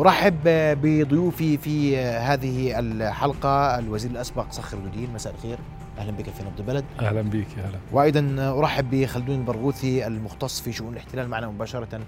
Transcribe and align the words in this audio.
ارحب 0.00 0.34
بضيوفي 0.82 1.56
في 1.56 1.98
هذه 1.98 2.78
الحلقة. 2.78 3.78
الوزير 3.78 4.10
الأسبق 4.10 4.50
صخر 4.50 4.78
الدين 4.78 5.12
مساء 5.14 5.34
الخير. 5.34 5.58
أهلا 5.98 6.10
بك 6.10 6.24
في 6.24 6.44
نبض 6.44 6.60
البلد. 6.60 6.84
أهلا 7.00 7.22
بك 7.22 7.46
يا 7.58 7.62
هلا. 7.62 7.78
وأيضا 7.92 8.36
أرحب 8.58 8.90
بخلدون 8.90 9.38
البرغوثي 9.38 10.06
المختص 10.06 10.60
في 10.60 10.72
شؤون 10.72 10.92
الاحتلال 10.92 11.28
معنا 11.28 11.48
مباشرة 11.48 12.00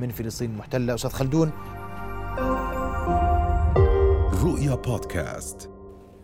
من 0.00 0.08
فلسطين 0.08 0.50
المحتله 0.50 0.94
أستاذ 0.94 1.10
خلدون. 1.10 1.50
رؤيا 4.44 4.74
بودكاست. 4.74 5.70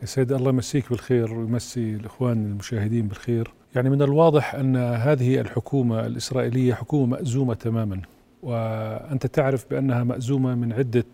يا 0.01 0.07
سيدي 0.07 0.37
الله 0.37 0.49
يمسيك 0.49 0.91
بالخير 0.91 1.35
ويمسي 1.35 1.95
الإخوان 1.95 2.47
المشاهدين 2.47 3.09
بالخير. 3.09 3.55
يعني 3.75 3.91
من 3.91 4.03
الواضح 4.03 4.55
أن 4.55 4.77
هذه 4.77 5.41
الحكومة 5.41 6.07
الإسرائيلية 6.07 6.75
حكومة 6.75 7.07
مأزومة 7.07 7.55
تماما. 7.55 8.01
وأنت 8.43 9.27
تعرف 9.27 9.67
بأنها 9.71 10.05
مأزومة 10.05 10.55
من 10.55 10.73
عدة 10.73 11.05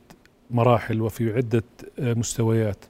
مراحل 0.50 1.00
وفي 1.00 1.32
عدة 1.32 1.64
مستويات. 1.98 2.84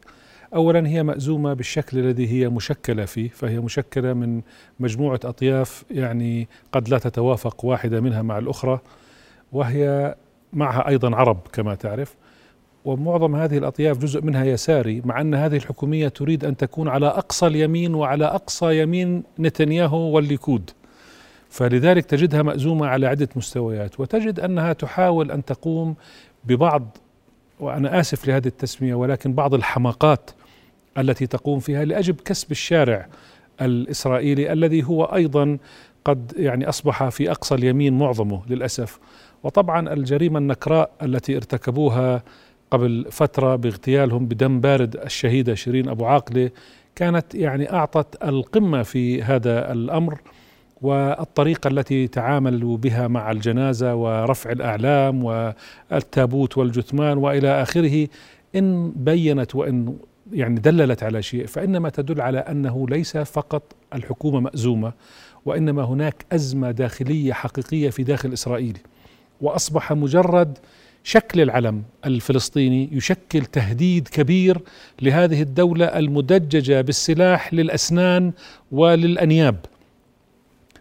اولا 0.54 0.88
هي 0.88 1.02
مأزومة 1.02 1.54
بالشكل 1.54 1.98
الذي 1.98 2.28
هي 2.28 2.48
مشكلة 2.48 3.04
فيه 3.04 3.28
فهي 3.28 3.60
مشكلة 3.60 4.12
من 4.12 4.42
مجموعة 4.80 5.20
أطياف 5.24 5.84
يعني 5.90 6.48
قد 6.72 6.88
لا 6.88 6.98
تتوافق 6.98 7.64
واحدة 7.64 8.00
منها 8.00 8.22
مع 8.22 8.38
الأخرى 8.38 8.80
وهي 9.52 10.14
معها 10.52 10.88
أيضا 10.88 11.16
عرب 11.16 11.38
كما 11.52 11.74
تعرف. 11.74 12.14
ومعظم 12.84 13.36
هذه 13.36 13.58
الأطياف 13.58 13.98
جزء 13.98 14.22
منها 14.22 14.44
يساري 14.44 15.02
مع 15.04 15.20
أن 15.20 15.34
هذه 15.34 15.56
الحكومية 15.56 16.08
تريد 16.08 16.44
أن 16.44 16.56
تكون 16.56 16.88
على 16.88 17.06
أقصى 17.06 17.46
اليمين 17.46 17.94
وعلى 17.94 18.24
أقصى 18.24 18.82
يمين 18.82 19.22
نتنياهو 19.38 19.98
والليكود. 19.98 20.70
فلذلك 21.56 22.04
تجدها 22.04 22.42
مأزومة 22.42 22.86
على 22.86 23.06
عدة 23.06 23.28
مستويات 23.36 24.00
وتجد 24.00 24.40
أنها 24.40 24.72
تحاول 24.72 25.30
أن 25.30 25.44
تقوم 25.44 25.94
ببعض 26.44 26.96
وأنا 27.60 28.00
آسف 28.00 28.28
لهذه 28.28 28.46
التسمية 28.46 28.94
ولكن 28.94 29.32
بعض 29.32 29.54
الحماقات 29.54 30.30
التي 30.98 31.26
تقوم 31.26 31.58
فيها 31.58 31.84
لأجل 31.84 32.14
كسب 32.14 32.50
الشارع 32.50 33.06
الإسرائيلي 33.60 34.52
الذي 34.52 34.84
هو 34.84 35.04
أيضا 35.04 35.58
قد 36.04 36.32
يعني 36.36 36.68
أصبح 36.68 37.08
في 37.08 37.30
أقصى 37.30 37.54
اليمين 37.54 37.98
معظمه 37.98 38.42
للأسف. 38.46 38.98
وطبعا 39.42 39.92
الجريمة 39.92 40.38
النكراء 40.38 40.90
التي 41.02 41.36
ارتكبوها 41.36 42.22
قبل 42.70 43.06
فترة 43.10 43.56
باغتيالهم 43.56 44.26
بدم 44.26 44.60
بارد 44.60 44.96
الشهيدة 44.96 45.54
شيرين 45.54 45.88
أبو 45.88 46.06
عاقلة 46.06 46.50
كانت 46.94 47.34
يعني 47.34 47.72
أعطت 47.72 48.24
القمة 48.24 48.82
في 48.82 49.22
هذا 49.22 49.72
الأمر. 49.72 50.20
والطريقة 50.82 51.68
التي 51.68 52.08
تعاملوا 52.08 52.76
بها 52.76 53.08
مع 53.08 53.30
الجنازة 53.30 53.94
ورفع 53.94 54.52
الأعلام 54.52 55.24
والتابوت 55.24 56.58
والجثمان 56.58 57.18
وإلى 57.18 57.62
آخره 57.62 58.08
إن 58.56 58.92
بينت 58.96 59.54
وإن 59.54 59.96
يعني 60.32 60.60
دللت 60.60 61.02
على 61.02 61.22
شيء 61.22 61.46
فإنما 61.46 61.88
تدل 61.88 62.20
على 62.20 62.38
أنه 62.38 62.86
ليس 62.88 63.16
فقط 63.16 63.62
الحكومة 63.94 64.40
مأزومة 64.40 64.92
وإنما 65.44 65.84
هناك 65.84 66.24
أزمة 66.32 66.70
داخلية 66.70 67.32
حقيقية 67.32 67.90
في 67.90 68.02
داخل 68.02 68.32
إسرائيل 68.32 68.78
وأصبح 69.40 69.92
مجرد 69.92 70.58
شكل 71.04 71.40
العلم 71.40 71.82
الفلسطيني 72.06 72.88
يشكل 72.92 73.44
تهديد 73.44 74.08
كبير 74.08 74.58
لهذه 75.02 75.42
الدولة 75.42 75.84
المدججة 75.84 76.80
بالسلاح 76.80 77.54
للأسنان 77.54 78.32
وللأنياب. 78.72 79.56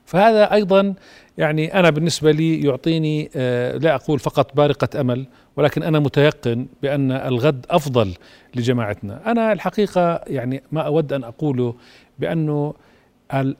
فهذا 0.05 0.53
أيضا 0.53 0.93
يعني 1.37 1.79
أنا 1.79 1.89
بالنسبة 1.89 2.31
لي 2.31 2.61
يعطيني 2.61 3.29
آه، 3.35 3.77
لا 3.77 3.95
أقول 3.95 4.19
فقط 4.19 4.55
بارقة 4.55 5.01
أمل 5.01 5.25
ولكن 5.55 5.83
أنا 5.83 5.99
متيقن 5.99 6.67
بأن 6.81 7.11
الغد 7.11 7.65
أفضل 7.69 8.13
لجماعتنا. 8.55 9.31
أنا 9.31 9.53
الحقيقة 9.53 10.21
يعني 10.27 10.63
ما 10.71 10.81
أود 10.81 11.13
أن 11.13 11.23
أقوله 11.23 11.75
بأنه 12.19 12.73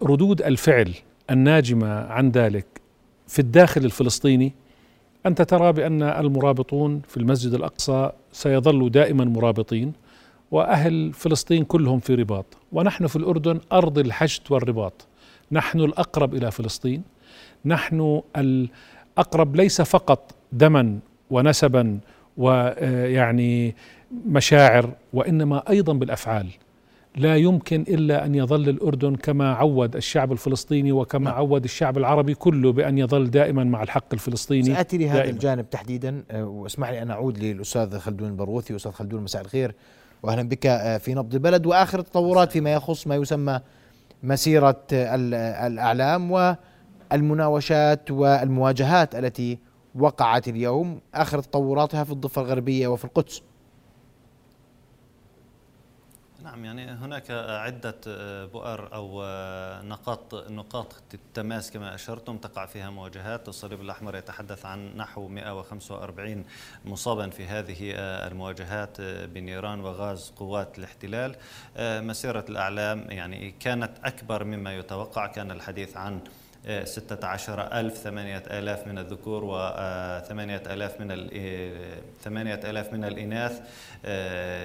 ردود 0.03 0.41
الفعل 0.41 0.94
الناجمة 1.31 1.88
عن 1.88 2.31
ذلك 2.31 2.66
في 3.28 3.39
الداخل 3.39 3.85
الفلسطيني 3.85 4.53
أنت 5.25 5.41
ترى 5.41 5.73
بأن 5.73 6.03
المرابطون 6.03 7.01
في 7.07 7.17
المسجد 7.17 7.53
الأقصى 7.53 8.11
سيظلوا 8.31 8.89
دائما 8.89 9.25
مرابطين 9.25 9.94
وأهل 10.51 11.13
فلسطين 11.13 11.63
كلهم 11.63 12.00
في 12.00 12.16
رباط 12.16 12.45
ونحن 12.72 13.07
في 13.07 13.16
الأردن 13.16 13.59
أرض 13.72 13.97
الحشد 13.97 14.41
والرباط. 14.50 15.07
نحن 15.51 15.79
الأقرب 15.79 16.35
إلى 16.35 16.51
فلسطين. 16.51 17.03
نحن 17.66 18.22
الأقرب 18.38 19.56
ليس 19.56 19.81
فقط 19.81 20.35
دما 20.51 21.00
ونسبا 21.29 22.00
ويعني 22.38 23.75
مشاعر 24.28 24.89
وإنما 25.13 25.69
أيضا 25.69 25.94
بالأفعال. 25.94 26.47
لا 27.16 27.35
يمكن 27.35 27.81
إلا 27.81 28.25
أن 28.25 28.35
يظل 28.35 28.69
الأردن 28.69 29.16
كما 29.16 29.53
عود 29.53 29.95
الشعب 29.95 30.31
الفلسطيني 30.31 30.91
وكما 30.91 31.29
نعم. 31.29 31.34
عود 31.34 31.63
الشعب 31.63 31.97
العربي 31.97 32.34
كله 32.34 32.72
بأن 32.72 32.97
يظل 32.97 33.29
دائما 33.29 33.63
مع 33.63 33.84
الحق 33.84 34.13
الفلسطيني. 34.13 34.75
ساتي 34.75 34.97
لهذا 34.97 35.13
دائماً. 35.17 35.31
الجانب 35.31 35.69
تحديدا 35.69 36.23
آه، 36.31 36.45
واسمح 36.45 36.89
لي 36.89 37.01
أن 37.01 37.11
أعود 37.11 37.38
للأستاذ 37.38 37.97
خلدون 37.97 38.29
البروثي. 38.29 38.75
أستاذ 38.75 38.91
خلدون 38.91 39.23
مساء 39.23 39.41
الخير. 39.41 39.75
واهلا 40.23 40.50
بك 40.50 40.66
آه، 40.66 40.97
في 40.97 41.13
نبض 41.13 41.34
البلد. 41.34 41.66
وآخر 41.66 42.00
التطورات 42.00 42.51
فيما 42.51 42.73
يخص 42.73 43.07
ما 43.07 43.16
يسمى 43.16 43.59
مسيرة 44.25 44.81
الأعلام 44.91 46.55
والمناوشات 47.11 48.11
والمواجهات 48.11 49.15
التي 49.15 49.59
وقعت 49.95 50.47
اليوم 50.47 50.99
آخر 51.15 51.39
تطوراتها 51.41 52.03
في 52.03 52.11
الضفة 52.11 52.41
الغربية 52.41 52.87
وفي 52.87 53.05
القدس. 53.05 53.41
نعم 56.45 56.66
يعني 56.66 56.91
هناك 56.91 57.31
عدة 57.31 57.95
بؤر 58.45 58.94
أو 58.94 59.23
نقاط 59.83 60.35
نقاط 60.50 60.94
التماس 61.13 61.72
كما 61.72 61.95
أشرتم 61.95 62.38
تقع 62.38 62.66
فيها 62.66 62.89
مواجهات. 62.89 63.47
الصليب 63.47 63.81
الأحمر 63.81 64.16
يتحدث 64.16 64.66
عن 64.66 64.97
نحو 64.97 65.28
145 65.28 66.45
مصابا 66.85 67.29
في 67.29 67.45
هذه 67.45 67.78
المواجهات 68.28 69.01
بنيران 69.01 69.79
وغاز 69.79 70.34
قوات 70.38 70.78
الاحتلال. 70.79 71.35
مسيرة 71.79 72.45
الأعلام 72.50 73.11
يعني 73.11 73.51
كانت 73.59 73.91
أكبر 74.03 74.44
مما 74.44 74.75
يتوقع. 74.75 75.28
كان 75.28 75.51
الحديث 75.51 75.97
عن 75.97 76.19
ستة 76.84 77.28
عشر 77.28 77.61
ألف 77.79 77.97
ثمانية 77.97 78.44
آلاف 78.47 78.88
من 78.88 78.97
الذكور 78.97 79.44
وثمانية 79.44 80.63
آلاف 80.67 81.01
من 81.01 81.29
ثمانية 82.22 82.59
آلاف 82.69 82.94
من 82.94 83.03
الإناث. 83.05 83.59
آه، 83.59 83.66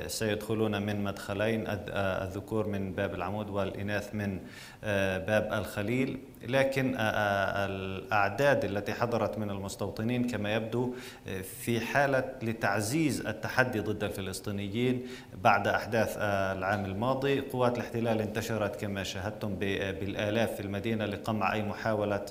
سيدخلون 0.06 0.82
من 0.82 1.04
مدخلين 1.04 1.64
الذكور 1.68 2.66
من 2.66 2.92
باب 2.92 3.14
العمود 3.14 3.50
والإناث 3.50 4.14
من 4.14 4.40
آه، 4.84 5.18
باب 5.18 5.52
الخليل. 5.52 6.18
لكن 6.48 6.94
آه، 6.94 7.00
آه، 7.00 7.66
الأعداد 7.66 8.64
التي 8.64 8.92
حضرت 8.92 9.38
من 9.38 9.50
المستوطنين 9.50 10.28
كما 10.28 10.54
يبدو 10.54 10.94
في 11.60 11.80
حالة 11.80 12.24
لتعزيز 12.42 13.26
التحدي 13.26 13.80
ضد 13.80 14.04
الفلسطينيين 14.04 15.06
بعد 15.42 15.68
أحداث 15.68 16.16
العام 16.18 16.84
الماضي 16.84 17.40
قوات 17.40 17.76
الاحتلال 17.76 18.20
انتشرت 18.20 18.80
كما 18.80 19.02
شاهدتم 19.02 19.54
بالآلاف 19.54 20.54
في 20.54 20.60
المدينة 20.60 21.06
لقمع 21.06 21.52
أي 21.52 21.62
محاولة 21.62 22.26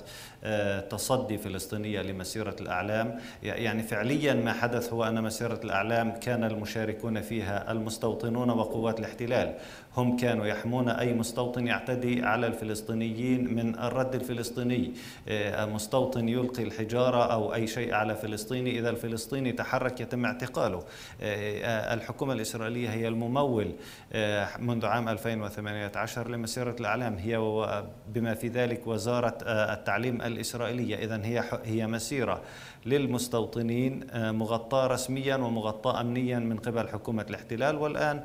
تصدي 0.90 1.38
فلسطينية 1.38 2.02
لمسيرة 2.02 2.56
الأعلام. 2.60 3.18
يعني 3.42 3.82
فعليا 3.82 4.34
ما 4.34 4.52
حدث 4.52 4.92
هو 4.92 5.04
أن 5.04 5.22
مسيرة 5.22 5.60
الأعلام 5.64 6.12
كان 6.12 6.44
المشاركون 7.00 7.20
فيها 7.20 7.72
المستوطنون 7.72 8.50
وقوات 8.50 8.98
الاحتلال. 8.98 9.54
هم 9.96 10.16
كانوا 10.16 10.46
يحمون 10.46 10.88
أي 10.88 11.12
مستوطن 11.12 11.66
يعتدي 11.66 12.22
على 12.22 12.46
الفلسطينيين 12.46 13.54
من 13.54 13.78
الرد 13.78 14.14
الفلسطيني. 14.14 14.92
آه، 15.28 15.64
مستوطن 15.66 16.28
يلقي 16.28 16.62
الحجارة 16.62 17.32
أو 17.32 17.54
أي 17.54 17.66
شيء 17.66 17.94
على 17.94 18.14
فلسطيني. 18.14 18.78
إذا 18.78 18.90
الفلسطيني 18.90 19.52
تحرك 19.52 20.00
يتم 20.00 20.24
اعتقاله. 20.24 20.78
آه، 20.78 21.60
آه، 21.62 21.94
الحكومة 21.94 22.32
الإسرائيلية 22.32 22.88
هي 22.90 23.08
الممول 23.08 23.72
منذ 24.58 24.86
عام 24.86 25.08
2018 25.08 26.28
لمسيرة 26.28 26.76
الأعلام. 26.80 27.18
هي 27.18 27.38
بما 28.08 28.34
في 28.34 28.48
ذلك 28.48 28.86
وزارة 28.86 29.38
التعليم 29.46 30.22
الإسرائيلية. 30.22 30.96
إذا 30.96 31.20
هي 31.24 31.44
هي 31.64 31.86
مسيرة. 31.86 32.42
للمستوطنين 32.86 34.06
مغطاة 34.14 34.86
رسميا 34.86 35.36
ومغطاة 35.36 36.00
أمنيا 36.00 36.38
من 36.38 36.56
قبل 36.56 36.88
حكومة 36.88 37.26
الاحتلال 37.30 37.76
والآن 37.76 38.22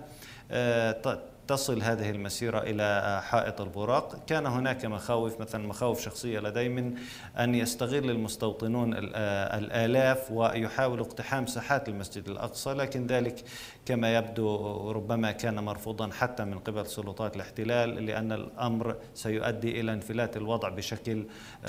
تصل 1.48 1.82
هذه 1.82 2.10
المسيرة 2.10 2.60
إلى 2.60 3.22
حائط 3.24 3.62
البراق. 3.62 4.26
كان 4.28 4.46
هناك 4.46 4.86
مخاوف 4.86 5.40
مثلا 5.40 5.68
مخاوف 5.68 6.02
شخصية 6.02 6.40
لدي 6.40 6.70
من 6.70 6.94
أن 7.38 7.56
يستغل 7.56 8.10
المستوطنون 8.10 8.94
الآلاف 8.94 10.32
ويحاولوا 10.32 11.06
اقتحام 11.06 11.46
ساحات 11.46 11.90
المسجد 11.90 12.30
الأقصى. 12.30 12.74
لكن 12.74 13.08
ذلك 13.08 13.44
كما 13.86 14.16
يبدو 14.16 14.92
ربما 14.92 15.32
كان 15.32 15.64
مرفوضا 15.64 16.10
حتى 16.12 16.46
من 16.46 16.60
قبل 16.60 16.88
سلطات 16.88 17.36
الاحتلال 17.36 18.06
لأن 18.06 18.32
الأمر 18.32 18.96
سيؤدي 19.14 19.82
إلى 19.82 19.94
انفلات 19.94 20.38
الوضع 20.38 20.70
بشكل 20.70 21.26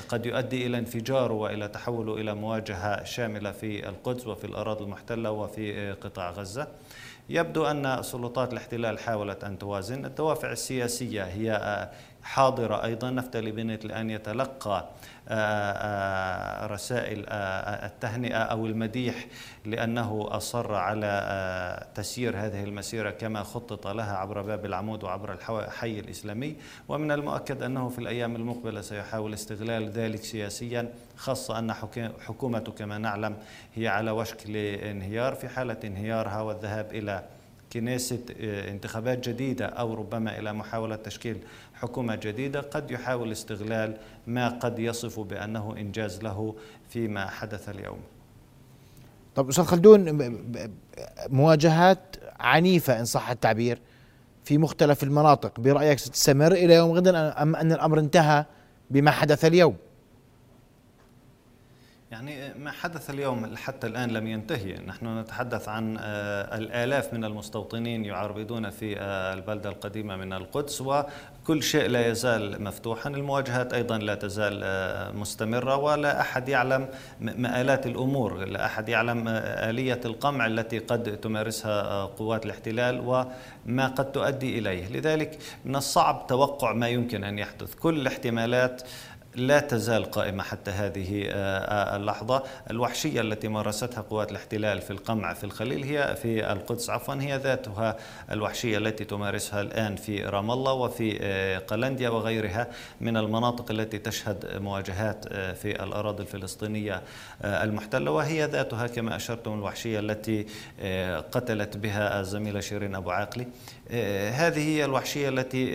قد 0.08 0.26
يؤدي 0.26 0.67
إلى 0.67 0.78
انفجاره 0.78 1.34
وإلى 1.34 1.69
تحوله 1.69 2.14
إلى 2.14 2.34
مواجهة 2.34 3.05
شاملة 3.05 3.52
في 3.52 3.88
القدس 3.88 4.26
وفي 4.26 4.44
الأراضي 4.44 4.84
المحتلة 4.84 5.31
وفي 5.31 5.93
قطاع 5.93 6.31
غزة. 6.31 6.67
يبدو 7.28 7.64
أن 7.64 8.02
سلطات 8.02 8.52
الاحتلال 8.52 8.99
حاولت 8.99 9.44
أن 9.44 9.58
توازن. 9.58 10.05
الدوافع 10.05 10.52
السياسية 10.52 11.25
هي 11.25 11.90
حاضرة 12.26 12.84
أيضا. 12.84 13.11
نفتلي 13.11 13.50
بنت 13.50 13.84
الآن 13.84 14.11
يتلقى 14.11 14.88
آه، 15.28 15.73
آه، 15.73 16.67
رسائل 16.67 17.25
آه، 17.28 17.87
التهنئة 17.87 18.38
أو 18.38 18.67
المديح 18.67 19.26
لأنه 19.64 20.26
أصر 20.31 20.75
على 20.75 21.87
تسيير 21.94 22.37
هذه 22.37 22.64
المسيرة 22.64 23.11
كما 23.11 23.43
خطط 23.43 23.87
لها 23.87 24.17
عبر 24.17 24.43
باب 24.43 24.67
العمود 24.67 25.05
وعبر 25.05 25.32
الحي 25.32 26.00
الإسلامي. 26.00 26.56
ومن 26.88 27.12
المؤكد 27.12 27.62
أنه 27.62 27.88
في 27.88 27.99
الأيام 27.99 28.37
المقبلة 28.37 28.81
سيحاول 28.81 29.34
استغلال 29.34 29.90
ذلك 29.90 30.25
سياسيا 30.25 30.93
خاصة 31.17 31.58
أن 31.58 31.73
حكومته 32.26 32.73
كما 32.73 32.99
نعلم 32.99 33.37
هي 33.75 33.88
على 33.88 34.11
وشك 34.11 34.46
الانهيار 34.46 35.34
في 35.34 35.49
حالة 35.49 35.78
انهيارها 35.84 36.40
والذهاب 36.40 36.94
إلى 36.94 37.23
كنيسة 37.73 38.19
انتخابات 38.40 39.28
جديدة 39.28 39.67
أو 39.67 39.94
ربما 39.94 40.38
إلى 40.38 40.52
محاولة 40.52 40.96
تشكيل 40.96 41.38
حكومة 41.76 42.14
جديدة 42.14 42.61
قد 42.61 42.90
يحاول 42.90 43.32
استغلال 43.32 43.96
ما 44.26 44.49
قد 44.49 44.78
يصف 44.78 45.20
بأنه 45.20 45.75
إنجاز 45.78 46.23
له 46.23 46.55
فيما 46.88 47.26
حدث 47.26 47.69
اليوم. 47.69 47.99
طب 49.34 49.49
أستاذ 49.49 49.64
خلدون 49.64 50.19
مواجهات 51.28 52.17
عنيفة 52.40 53.00
إن 53.00 53.05
صح 53.05 53.31
التعبير 53.31 53.78
في 54.44 54.58
مختلف 54.58 55.02
المناطق 55.02 55.61
برأيك 55.61 55.99
ستستمر 55.99 56.52
إلى 56.52 56.75
يوم 56.75 56.93
غدا 56.93 57.43
أم 57.43 57.56
أن 57.56 57.73
الأمر 57.73 57.99
انتهى 57.99 58.44
بما 58.90 59.11
حدث 59.11 59.44
اليوم؟ 59.44 59.76
يعني 62.16 62.54
ما 62.58 62.70
حدث 62.70 63.10
اليوم 63.10 63.56
حتى 63.56 63.86
الآن 63.86 64.10
لم 64.10 64.26
ينتهي. 64.26 64.72
نحن 64.86 65.18
نتحدث 65.18 65.68
عن 65.68 65.96
آه، 66.00 66.58
الآلاف 66.58 67.14
من 67.14 67.24
المستوطنين 67.24 68.04
يعربدون 68.04 68.70
في 68.70 69.00
آه، 69.00 69.34
البلدة 69.34 69.70
القديمة 69.70 70.16
من 70.16 70.32
القدس 70.32 70.80
وكل 70.80 71.62
شيء 71.62 71.88
لا 71.88 72.06
يزال 72.06 72.62
مفتوحا. 72.62 73.10
المواجهات 73.10 73.72
أيضا 73.74 73.98
لا 73.98 74.14
تزال 74.14 74.60
آه، 74.64 75.10
مستمرة 75.10 75.76
ولا 75.76 76.20
أحد 76.20 76.48
يعلم 76.48 76.88
مآلات 77.20 77.86
الأمور 77.86 78.44
لا 78.44 78.66
أحد 78.66 78.88
يعلم 78.88 79.24
آلية 79.28 80.00
القمع 80.04 80.46
التي 80.46 80.78
قد 80.78 81.16
تمارسها 81.16 82.04
قوات 82.04 82.46
الاحتلال 82.46 83.00
وما 83.00 83.86
قد 83.86 84.12
تؤدي 84.12 84.58
إليه. 84.58 84.88
لذلك 84.88 85.38
من 85.64 85.76
الصعب 85.76 86.26
توقع 86.26 86.72
ما 86.72 86.88
يمكن 86.88 87.24
أن 87.24 87.38
يحدث. 87.38 87.74
كل 87.74 88.00
الاحتمالات 88.00 88.82
لا 89.36 89.60
تزال 89.60 90.04
قائمة 90.04 90.42
حتى 90.42 90.70
هذه 90.70 91.24
آه، 91.28 91.58
آه، 91.58 91.96
اللحظة. 91.96 92.42
الوحشية 92.70 93.20
التي 93.20 93.48
مارستها 93.48 94.00
قوات 94.00 94.30
الاحتلال 94.30 94.80
في 94.80 94.90
القمع 94.90 95.34
في 95.34 95.44
الخليل 95.44 95.82
هي 95.82 96.16
في 96.22 96.52
القدس 96.52 96.90
عفوا 96.90 97.14
هي 97.14 97.36
ذاتها 97.36 97.96
الوحشية 98.30 98.78
التي 98.78 99.04
تمارسها 99.04 99.60
الآن 99.60 99.96
في 99.96 100.24
رام 100.24 100.50
الله 100.50 100.72
وفي 100.72 101.18
آه، 101.20 101.58
قلنديا 101.58 102.08
وغيرها 102.08 102.68
من 103.00 103.16
المناطق 103.16 103.70
التي 103.70 103.98
تشهد 103.98 104.62
مواجهات 104.62 105.28
في 105.32 105.82
الأراضي 105.82 106.22
الفلسطينية 106.22 107.02
المحتلة. 107.44 108.10
وهي 108.10 108.44
ذاتها 108.44 108.86
كما 108.86 109.16
أشرتم 109.16 109.54
الوحشية 109.54 109.98
التي 109.98 110.46
قتلت 111.32 111.76
بها 111.76 112.20
الزميلة 112.20 112.60
شيرين 112.60 112.94
أبو 112.94 113.10
عاقلي. 113.10 113.46
هذه 114.30 114.68
هي 114.68 114.84
الوحشية 114.84 115.28
التي 115.28 115.66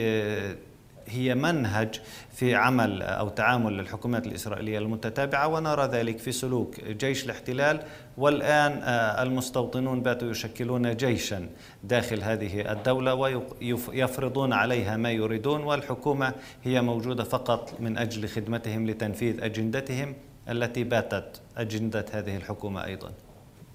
هي 1.07 1.35
منهج 1.35 2.01
في 2.33 2.55
عمل 2.55 3.01
أو 3.01 3.29
تعامل 3.29 3.77
للحكومات 3.77 4.27
الإسرائيلية 4.27 4.77
المتتابعة 4.77 5.47
ونرى 5.47 5.85
ذلك 5.85 6.17
في 6.17 6.31
سلوك 6.31 6.81
جيش 6.81 7.25
الاحتلال. 7.25 7.83
والآن 8.17 8.71
آه، 8.71 9.23
المستوطنون 9.23 10.01
باتوا 10.01 10.31
يشكلون 10.31 10.95
جيشا 10.95 11.47
داخل 11.83 12.21
هذه 12.21 12.71
الدولة 12.71 13.13
ويفرضون 13.13 14.53
عليها 14.53 14.97
ما 14.97 15.11
يريدون 15.11 15.63
والحكومة 15.63 16.33
هي 16.63 16.81
موجودة 16.81 17.23
فقط 17.23 17.73
من 17.79 17.97
أجل 17.97 18.27
خدمتهم 18.27 18.87
لتنفيذ 18.87 19.43
أجندتهم 19.43 20.15
التي 20.49 20.83
باتت 20.83 21.41
أجندة 21.57 22.05
هذه 22.11 22.35
الحكومة 22.37 22.85
أيضا. 22.85 23.11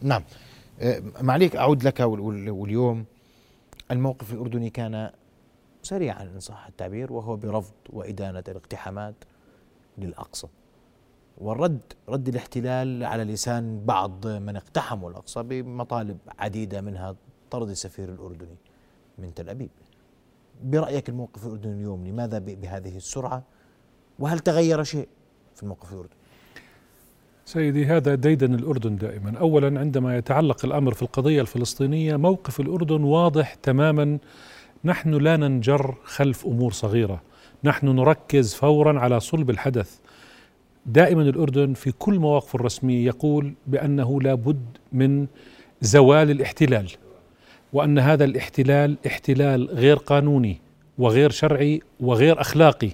نعم. 0.03 0.23
آه، 0.81 1.03
معليك 1.21 1.57
أعود 1.57 1.83
لك 1.83 2.01
واليوم. 2.01 3.05
الموقف 3.91 4.33
الأردني 4.33 4.71
كان 4.71 5.11
سريعا 5.87 6.23
إن 6.23 6.41
صح 6.41 6.67
التعبير 6.67 7.13
وهو 7.13 7.37
برفض 7.37 7.75
وإدانة 7.91 8.45
الاقتحامات 8.49 9.15
للأقصى. 9.99 10.47
والرد 11.39 11.83
رد 12.09 12.29
الاحتلال 12.29 13.05
على 13.05 13.25
لسان 13.25 13.85
بعض 13.85 14.27
من 14.27 14.57
اقتحموا 14.57 15.11
الأقصى 15.11 15.43
بمطالب 15.43 16.19
عديدة 16.39 16.81
منها 16.81 17.17
طرد 17.51 17.69
السفير 17.69 18.09
الأردني 18.09 18.57
من 19.19 19.35
تل 19.35 19.49
أبيب. 19.49 19.71
برأيك 20.65 21.09
الموقف 21.09 21.47
الأردني 21.47 21.73
اليوم 21.73 22.07
لماذا 22.07 22.39
بهذه 22.39 22.97
السرعة؟ 22.97 23.43
وهل 24.19 24.39
تغير 24.39 24.83
شيء 24.83 25.09
في 25.55 25.63
الموقف 25.63 25.93
الأردني؟ 25.93 26.17
سيدي 27.45 27.87
هذا 27.87 28.15
ديدن 28.15 28.55
الأردن 28.55 28.97
دائما. 28.97 29.39
أولا 29.39 29.81
عندما 29.81 30.17
يتعلق 30.17 30.65
الأمر 30.65 30.95
في 30.95 31.03
القضية 31.03 31.41
الفلسطينية 31.41 32.17
موقف 32.17 32.61
الأردن 32.61 33.05
واضح 33.05 33.55
تماما 33.55 34.19
نحن 34.85 35.15
لا 35.15 35.37
ننجر 35.37 35.95
خلف 36.05 36.47
أمور 36.47 36.73
صغيرة. 36.73 37.23
نحن 37.65 37.87
نركز 37.87 38.55
فورا 38.55 39.01
على 39.01 39.21
صلب 39.21 39.51
الحدث. 39.51 39.99
دائما 40.87 41.23
الأردن 41.23 41.75
في 41.75 41.93
كل 41.93 42.19
مواقفه 42.19 42.57
الرسمية 42.57 43.07
يقول 43.07 43.55
بأنه 43.67 44.21
لابد 44.21 44.65
من 44.93 45.27
زوال 45.81 46.31
الاحتلال 46.31 46.91
وأن 47.73 47.99
هذا 47.99 48.25
الاحتلال 48.25 48.97
احتلال 49.07 49.69
غير 49.71 49.97
قانوني 49.97 50.61
وغير 50.99 51.31
شرعي 51.31 51.83
وغير 52.01 52.41
أخلاقي 52.41 52.91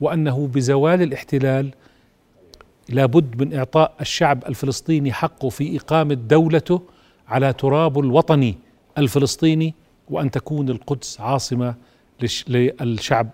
وأنه 0.00 0.46
بزوال 0.54 1.02
الاحتلال 1.02 1.70
لابد 2.88 3.42
من 3.42 3.54
إعطاء 3.54 3.94
الشعب 4.00 4.44
الفلسطيني 4.48 5.12
حقه 5.12 5.48
في 5.48 5.76
إقامة 5.76 6.14
دولته 6.14 6.82
على 7.28 7.52
تراب 7.52 7.98
الوطني 7.98 8.54
الفلسطيني 8.98 9.74
وأن 10.10 10.30
تكون 10.30 10.68
القدس 10.68 11.20
عاصمة 11.20 11.74
للشعب 12.48 13.28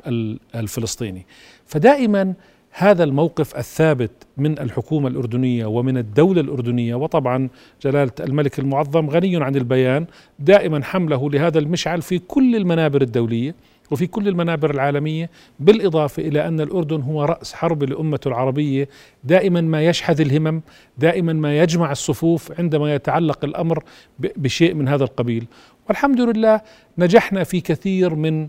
الفلسطيني. 0.54 1.26
فدائما 1.66 2.34
هذا 2.74 3.04
الموقف 3.04 3.56
الثابت 3.56 4.10
من 4.36 4.58
الحكومة 4.58 5.08
الأردنية 5.08 5.66
ومن 5.66 5.96
الدولة 5.98 6.40
الأردنية 6.40 6.94
وطبعا 6.94 7.48
جلالة 7.82 8.12
الملك 8.20 8.58
المعظم 8.58 9.10
غني 9.10 9.44
عن 9.44 9.56
البيان 9.56 10.06
دائما 10.38 10.84
حمله 10.84 11.30
لهذا 11.30 11.58
المشعل 11.58 12.02
في 12.02 12.18
كل 12.18 12.56
المنابر 12.56 13.02
الدولية. 13.02 13.54
وفي 13.92 14.06
كل 14.06 14.28
المنابر 14.28 14.70
العالمية 14.70 15.30
بالإضافة 15.60 16.22
إلى 16.22 16.48
أن 16.48 16.60
الأردن 16.60 17.00
هو 17.00 17.24
رأس 17.24 17.54
حرب 17.54 17.82
الأمة 17.82 18.20
العربية 18.26 18.88
دائما 19.24 19.60
ما 19.60 19.82
يشحذ 19.82 20.20
الهمم 20.20 20.60
دائما 20.98 21.32
ما 21.32 21.58
يجمع 21.58 21.92
الصفوف 21.92 22.60
عندما 22.60 22.94
يتعلق 22.94 23.44
الأمر 23.44 23.84
بشيء 24.18 24.74
من 24.74 24.88
هذا 24.88 25.04
القبيل. 25.04 25.46
والحمد 25.88 26.20
لله 26.20 26.60
نجحنا 26.98 27.44
في 27.44 27.60
كثير 27.60 28.14
من 28.14 28.48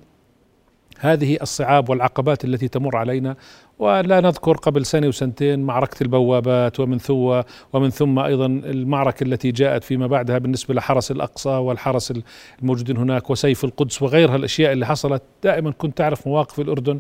هذه 1.00 1.38
الصعاب 1.42 1.90
والعقبات 1.90 2.46
التي 2.46 2.68
تمر 2.68 2.98
علينا 2.98 3.36
ولا 3.80 4.22
نذكر 4.22 4.58
قبل 4.58 4.86
سنة 4.86 5.08
وسنتين 5.08 5.60
معركة 5.60 6.04
البوابات 6.04 6.80
ومن 6.80 6.98
ثم 6.98 7.42
ومن 7.74 7.90
ثم 7.90 8.20
أيضا 8.20 8.46
المعركة 8.46 9.24
التي 9.24 9.52
جاءت 9.52 9.84
فيما 9.84 10.08
بعدها 10.08 10.38
بالنسبة 10.38 10.74
لحرس 10.74 11.12
الأقصى 11.12 11.50
والحرس 11.50 12.14
الموجودين 12.62 12.98
هناك 12.98 13.30
وسيف 13.30 13.64
القدس 13.64 14.02
وغيرها 14.02 14.36
الأشياء 14.36 14.72
اللي 14.72 14.86
حصلت 14.86 15.24
دائما 15.44 15.72
كنت 15.72 15.98
تعرف 15.98 16.28
مواقف 16.28 16.60
الأردن 16.60 17.00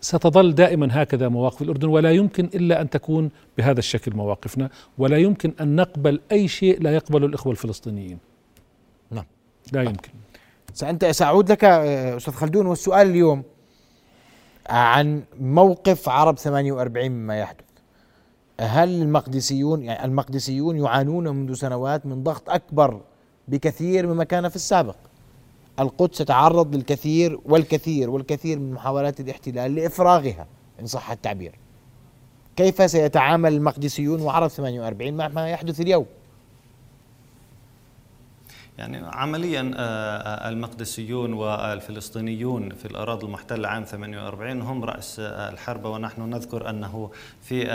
ستظل 0.00 0.54
دائما 0.54 0.88
هكذا 1.02 1.28
مواقف 1.28 1.62
الأردن 1.62 1.88
ولا 1.88 2.12
يمكن 2.12 2.44
إلا 2.54 2.80
أن 2.80 2.90
تكون 2.90 3.30
بهذا 3.58 3.78
الشكل 3.78 4.16
مواقفنا 4.16 4.70
ولا 4.98 5.16
يمكن 5.16 5.52
أن 5.60 5.76
نقبل 5.76 6.20
أي 6.32 6.48
شيء 6.48 6.82
لا 6.82 6.94
يقبله 6.94 7.26
الإخوة 7.26 7.52
الفلسطينيين. 7.52 8.18
نعم. 9.10 9.24
لا 9.72 9.82
يمكن. 9.82 10.10
سأنت 10.74 11.04
سأعود 11.04 11.52
لك 11.52 11.64
آه، 11.64 12.16
أستاذ 12.16 12.34
خلدون 12.34 12.66
والسؤال 12.66 13.06
اليوم 13.10 13.42
عن 14.68 15.22
موقف 15.40 16.08
عرب 16.08 16.38
48 16.38 17.10
مما 17.10 17.38
يحدث. 17.38 17.64
هل 18.60 19.02
المقدسيون 19.02 19.82
يعني 19.82 20.04
المقدسيون 20.04 20.76
يعانون 20.76 21.28
منذ 21.28 21.54
سنوات 21.54 22.06
من 22.06 22.22
ضغط 22.22 22.50
أكبر 22.50 23.00
بكثير 23.48 24.06
مما 24.06 24.24
كان 24.24 24.48
في 24.48 24.56
السابق؟ 24.56 24.96
القدس 25.80 26.18
تتعرض 26.18 26.74
للكثير 26.74 27.38
والكثير 27.44 28.10
والكثير 28.10 28.58
من 28.58 28.72
محاولات 28.72 29.20
الاحتلال 29.20 29.74
لإفراغها 29.74 30.46
إن 30.80 30.86
صح 30.86 31.10
التعبير. 31.10 31.58
كيف 32.56 32.90
سيتعامل 32.90 33.52
المقدسيون 33.52 34.20
وعرب 34.20 34.48
48 34.48 35.14
مع 35.14 35.28
ما 35.28 35.48
يحدث 35.48 35.80
اليوم؟ 35.80 36.06
يعني 38.78 39.00
عمليا 39.12 39.70
آه، 39.76 40.16
آه، 40.16 40.48
المقدسيون 40.48 41.32
والفلسطينيون 41.32 42.70
في 42.74 42.86
الأراضي 42.86 43.26
المحتلة 43.26 43.68
عام 43.68 43.84
48 43.84 44.62
هم 44.62 44.84
رأس 44.84 45.20
آه، 45.20 45.48
الحرب 45.48 45.84
ونحن 45.84 46.30
نذكر 46.30 46.70
أنه 46.70 47.10
في 47.42 47.72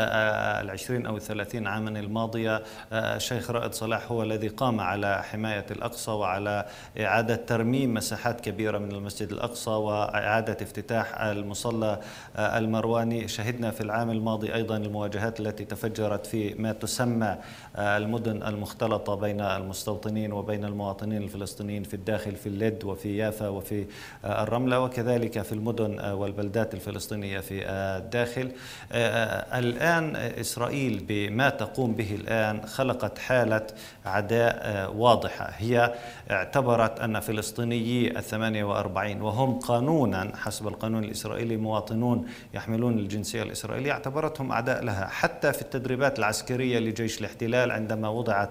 العشرين 0.61 1.05
أو 1.05 1.17
الثلاثين 1.17 1.67
عاما 1.67 1.99
الماضية 1.99 2.63
الشيخ 2.91 3.51
رائد 3.51 3.73
صلاح 3.73 4.11
هو 4.11 4.23
الذي 4.23 4.47
قام 4.47 4.79
على 4.79 5.23
حماية 5.23 5.65
الأقصى 5.71 6.11
وعلى 6.11 6.65
إعادة 6.99 7.35
ترميم 7.35 7.93
مساحات 7.93 8.41
كبيرة 8.41 8.77
من 8.77 8.91
المسجد 8.91 9.31
الأقصى 9.31 9.69
وإعادة 9.69 10.57
افتتاح 10.61 11.21
المصلى 11.21 11.99
المرواني. 12.37 13.27
شهدنا 13.27 13.71
في 13.71 13.81
العام 13.81 14.11
الماضي 14.11 14.53
أيضا 14.53 14.77
المواجهات 14.77 15.39
التي 15.39 15.65
تفجرت 15.65 16.25
في 16.25 16.53
ما 16.53 16.71
تسمى 16.71 17.37
المدن 17.77 18.43
المختلطة 18.43 19.15
بين 19.15 19.41
المستوطنين 19.41 20.31
وبين 20.31 20.65
المواطنين. 20.65 20.86
المواطنين 20.87 21.23
الفلسطينيين 21.23 21.83
في 21.83 21.93
الداخل 21.93 22.35
في 22.35 22.47
اللد 22.47 22.83
وفي 22.83 23.17
يافا 23.17 23.47
وفي 23.47 23.85
آه، 24.25 24.43
الرملة 24.43 24.79
وكذلك 24.79 25.41
في 25.41 25.51
المدن 25.51 25.99
آه، 25.99 26.15
والبلدات 26.15 26.73
الفلسطينية 26.73 27.39
في 27.39 27.65
آه، 27.65 27.97
الداخل. 27.97 28.51
الآن 28.91 30.15
إسرائيل 30.15 31.05
بما 31.07 31.49
تقوم 31.49 31.93
به 31.93 32.15
الآن 32.15 32.65
خلقت 32.65 33.17
حالة 33.17 33.67
عداء 34.05 34.93
واضحة. 34.95 35.49
هي 35.57 35.93
اعتبرت 36.31 36.99
أن 36.99 37.19
فلسطينيي 37.19 38.17
الثمانية 38.17 38.63
وأربعين 38.63 39.21
وهم 39.21 39.59
قانونا 39.59 40.31
حسب 40.35 40.67
القانون 40.67 41.03
الإسرائيلي 41.03 41.57
مواطنون 41.57 42.25
يحملون 42.53 42.99
الجنسية 42.99 43.43
الإسرائيلية 43.43 43.91
اعتبرتهم 43.91 44.51
أعداء 44.51 44.83
لها. 44.83 45.07
حتى 45.07 45.53
في 45.53 45.61
التدريبات 45.61 46.19
العسكرية 46.19 46.79
لجيش 46.79 47.19
الاحتلال 47.19 47.71
عندما 47.71 48.09
وضعت 48.09 48.49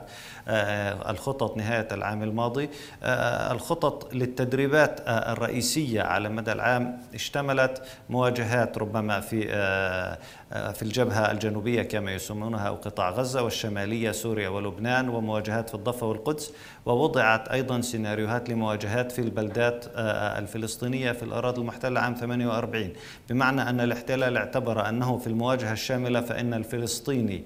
الخطط 1.09 1.57
نهاية 1.57 1.89
العام 1.93 2.23
الماضي. 2.27 2.69
آه، 3.03 3.53
الخطط 3.53 4.15
للتدريبات 4.15 5.01
آه، 5.01 5.33
الرئيسية 5.33 6.03
على 6.03 6.29
مدى 6.29 6.53
العام 6.53 6.99
اشتملت 7.15 7.83
مواجهات 8.11 8.79
ربما 8.79 9.21
في 9.21 9.47
آه، 9.51 10.19
في 10.73 10.83
الجبهة 10.83 11.31
الجنوبية 11.31 11.83
كما 11.83 12.15
يسمونها 12.15 12.69
أو 12.69 12.75
قطاع 12.75 13.11
غزة 13.11 13.43
والشمالية 13.43 14.11
سوريا 14.11 14.49
ولبنان 14.49 15.09
ومواجهات 15.09 15.69
في 15.69 15.75
الضفة 15.75 16.07
والقدس. 16.07 16.53
ووضعت 16.87 17.49
أيضا 17.49 17.81
سيناريوهات 17.81 18.51
لمواجهات 18.51 19.13
في 19.13 19.19
البلدات 19.19 19.85
الفلسطينية 20.39 21.13
في 21.13 21.23
الأراضي 21.23 21.61
المحتلة 21.61 22.01
عام 22.01 22.15
48 22.15 22.93
بمعنى 23.31 23.63
أن 23.63 23.81
الاحتلال 23.81 24.37
اعتبر 24.37 24.89
أنه 24.89 25.19
في 25.19 25.27
المواجهة 25.27 25.73
الشاملة 25.73 26.21
فإن 26.21 26.55
الفلسطيني 26.55 27.45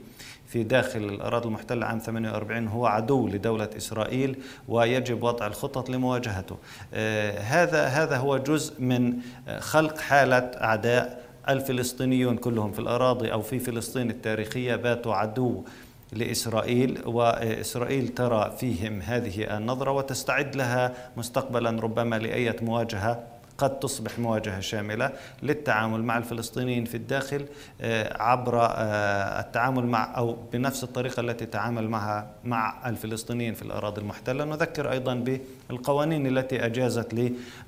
في 0.50 0.62
داخل 0.62 1.04
الأراضي 1.04 1.48
المحتلة 1.48 1.86
عام 1.86 1.98
48 1.98 2.68
هو 2.68 2.86
عدو 2.86 3.28
لدولة 3.28 3.68
إسرائيل 3.76 4.36
ويجب 4.68 5.22
وضع 5.22 5.46
الخطط 5.46 5.90
لمواجهته. 5.90 6.56
آه، 6.94 7.38
هذا 7.38 7.86
هذا 7.86 8.16
هو 8.16 8.38
جزء 8.38 8.80
من 8.80 9.16
خلق 9.58 9.98
حالة 9.98 10.50
أعداء 10.60 11.24
الفلسطينيون 11.48 12.36
كلهم 12.36 12.72
في 12.72 12.78
الأراضي 12.78 13.32
أو 13.32 13.42
في 13.42 13.58
فلسطين 13.58 14.10
التاريخية 14.10 14.76
باتوا 14.76 15.14
عدو 15.14 15.64
لإسرائيل 16.12 17.02
وإسرائيل 17.06 18.08
ترى 18.08 18.56
فيهم 18.60 19.00
هذه 19.00 19.56
النظرة 19.56 19.90
وتستعد 19.90 20.56
لها 20.56 20.92
مستقبلا 21.16 21.70
ربما 21.70 22.18
لأية 22.18 22.56
مواجهة 22.62 23.22
قد 23.60 23.78
تصبح 23.78 24.18
مواجهة 24.18 24.60
شاملة 24.60 25.12
للتعامل 25.42 26.02
مع 26.02 26.18
الفلسطينيين 26.18 26.84
في 26.84 26.94
الداخل 26.94 27.46
آه، 27.80 28.22
عبر 28.22 28.58
آه، 28.62 29.40
التعامل 29.40 29.86
مع 29.86 30.16
أو 30.16 30.36
بنفس 30.52 30.84
الطريقة 30.84 31.20
التي 31.20 31.46
تعامل 31.46 31.88
معها 31.88 32.30
مع 32.44 32.88
الفلسطينيين 32.88 33.54
في 33.54 33.62
الأراضي 33.62 34.00
المحتلة. 34.00 34.44
نذكر 34.44 34.92
أيضا 34.92 35.38
بالقوانين 35.70 36.26
التي 36.26 36.66
أجازت 36.66 37.14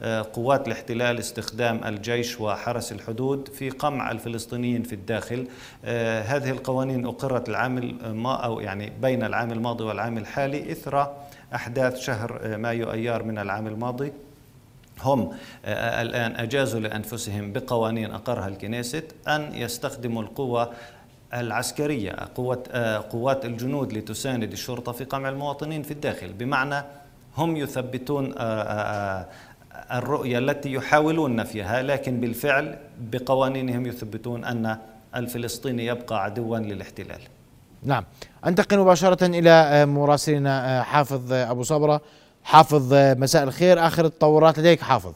لقوات 0.03 0.67
الاحتلال 0.67 1.19
استخدام 1.19 1.85
الجيش 1.85 2.41
وحرس 2.41 2.93
الحدود 2.93 3.49
في 3.49 3.71
قمع 3.71 4.11
الفلسطينيين 4.11 4.83
في 4.83 4.95
الداخل. 4.95 5.47
آه، 5.85 6.23
هذه 6.23 6.51
القوانين 6.51 7.07
أقرت 7.07 7.49
العام 7.49 7.99
ما 8.23 8.35
أو 8.35 8.61
يعني 8.61 8.93
بين 9.03 9.23
العام 9.23 9.53
الماضي 9.53 9.85
والعام 9.85 10.19
الحالي 10.19 10.73
إثر 10.73 11.15
أحداث 11.55 12.01
شهر 12.01 12.59
مايو 12.59 12.93
أيار 12.93 13.23
من 13.23 13.39
العام 13.39 13.67
الماضي. 13.67 14.13
هم 15.03 15.31
آه، 15.65 16.03
الآن 16.03 16.37
أجازوا 16.37 16.81
لأنفسهم 16.81 17.53
بقوانين 17.53 18.11
أقرها 18.11 18.49
الكنيست 18.49 19.05
أن 19.29 19.55
يستخدموا 19.55 20.23
القوة 20.23 20.71
العسكرية 21.35 22.17
قوة 22.35 22.63
آه، 22.71 22.99
قوات 23.11 23.45
الجنود 23.45 23.93
لتساند 23.93 24.53
الشرطة 24.53 24.93
في 24.93 25.05
قمع 25.05 25.29
المواطنين 25.29 25.83
في 25.83 25.91
الداخل. 25.91 26.33
بمعنى 26.33 26.85
هم 27.37 27.57
يثبتون 27.57 28.35
آه، 28.39 29.27
الرؤية 29.93 30.39
التي 30.39 30.73
يحاولون 30.73 31.37
نفيها 31.37 31.83
لكن 31.83 32.21
بالفعل 32.21 32.79
بقوانينهم 33.01 33.87
يثبتون 33.87 34.45
أن 34.45 34.79
الفلسطيني 35.17 35.87
يبقى 35.87 36.25
عدوا 36.25 36.59
للاحتلال. 36.59 37.21
نعم. 37.83 38.05
أنتقل 38.47 38.79
مباشرة 38.79 39.27
إلى 39.27 39.87
مراسلنا 39.87 40.83
حافظ 40.83 41.33
أبو 41.33 41.63
صبرة. 41.63 42.01
حافظ 42.45 42.95
مساء 42.95 43.43
الخير. 43.43 43.87
آخر 43.87 44.05
التطورات 44.05 44.59
لديك 44.59 44.81
حافظ. 44.81 45.13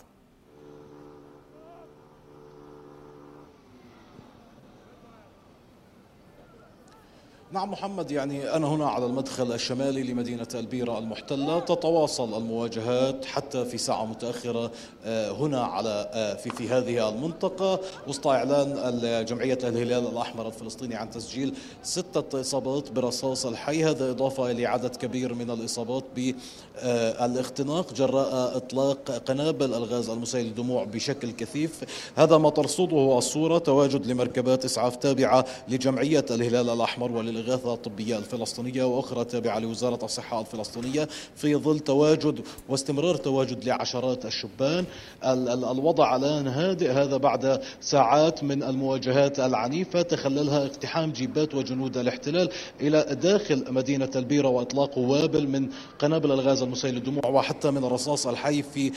نعم 7.56 7.70
محمد 7.70 8.10
يعني 8.10 8.56
أنا 8.56 8.66
هنا 8.66 8.88
على 8.88 9.06
المدخل 9.06 9.52
الشمالي 9.52 10.02
لمدينة 10.02 10.46
البيرة 10.54 10.98
المحتلة 10.98 11.60
تتواصل 11.60 12.38
المواجهات 12.38 13.24
حتى 13.24 13.64
في 13.64 13.78
ساعة 13.78 14.04
متأخرة 14.04 14.70
آه، 15.04 15.30
هنا 15.30 15.64
على 15.64 16.10
آه، 16.12 16.34
في 16.34 16.50
في 16.50 16.68
هذه 16.68 17.08
المنطقة. 17.08 17.80
وسط 18.08 18.26
إعلان 18.26 19.24
جمعية 19.28 19.58
الهلال 19.62 20.06
الأحمر 20.06 20.46
الفلسطيني 20.46 20.94
عن 20.94 21.10
تسجيل 21.10 21.54
ستة 21.82 22.40
إصابات 22.40 22.90
برصاص 22.90 23.46
الحي 23.46 23.84
هذا 23.84 24.10
إضافة 24.10 24.50
إلى 24.50 24.66
عدد 24.66 24.96
كبير 24.96 25.34
من 25.34 25.50
الإصابات 25.50 26.04
بالاختناق 26.16 27.92
جراء 27.92 28.56
إطلاق 28.56 29.10
قنابل 29.10 29.74
الغاز 29.74 30.10
المسيل 30.10 30.46
للدموع 30.46 30.84
بشكل 30.84 31.30
كثيف. 31.30 31.84
هذا 32.16 32.38
ما 32.38 32.50
ترصده 32.50 33.18
الصورة 33.18 33.58
تواجد 33.58 34.06
لمركبات 34.06 34.64
إسعاف 34.64 34.96
تابعة 34.96 35.44
لجمعية 35.68 36.24
الهلال 36.30 36.70
الأحمر 36.70 37.12
ولل 37.12 37.45
الإغاثة 37.46 37.74
الطبية 37.74 38.18
الفلسطينية 38.18 38.84
وأخرى 38.84 39.24
تابعة 39.24 39.58
لوزارة 39.58 40.04
الصحة 40.04 40.40
الفلسطينية 40.40 41.08
في 41.36 41.56
ظل 41.56 41.78
تواجد 41.78 42.40
واستمرار 42.68 43.16
تواجد 43.16 43.64
لعشرات 43.64 44.24
الشبان. 44.26 44.84
الوضع 45.24 46.16
الآن 46.16 46.46
هادئ 46.46 46.90
هذا 46.90 47.16
بعد 47.16 47.60
ساعات 47.80 48.44
من 48.44 48.62
المواجهات 48.62 49.40
العنيفة. 49.40 50.02
تخللها 50.02 50.66
اقتحام 50.66 51.12
جيبات 51.12 51.54
وجنود 51.54 51.96
الاحتلال 51.96 52.48
إلى 52.80 53.16
داخل 53.22 53.64
مدينة 53.68 54.10
البيرة 54.16 54.48
وإطلاق 54.48 54.98
وابل 54.98 55.48
من 55.48 55.68
قنابل 55.98 56.32
الغاز 56.32 56.62
المسيل 56.62 56.94
للدموع 56.94 57.26
وحتى 57.26 57.70
من 57.70 57.84
الرصاص 57.84 58.26
الحي 58.26 58.62
في 58.62 58.92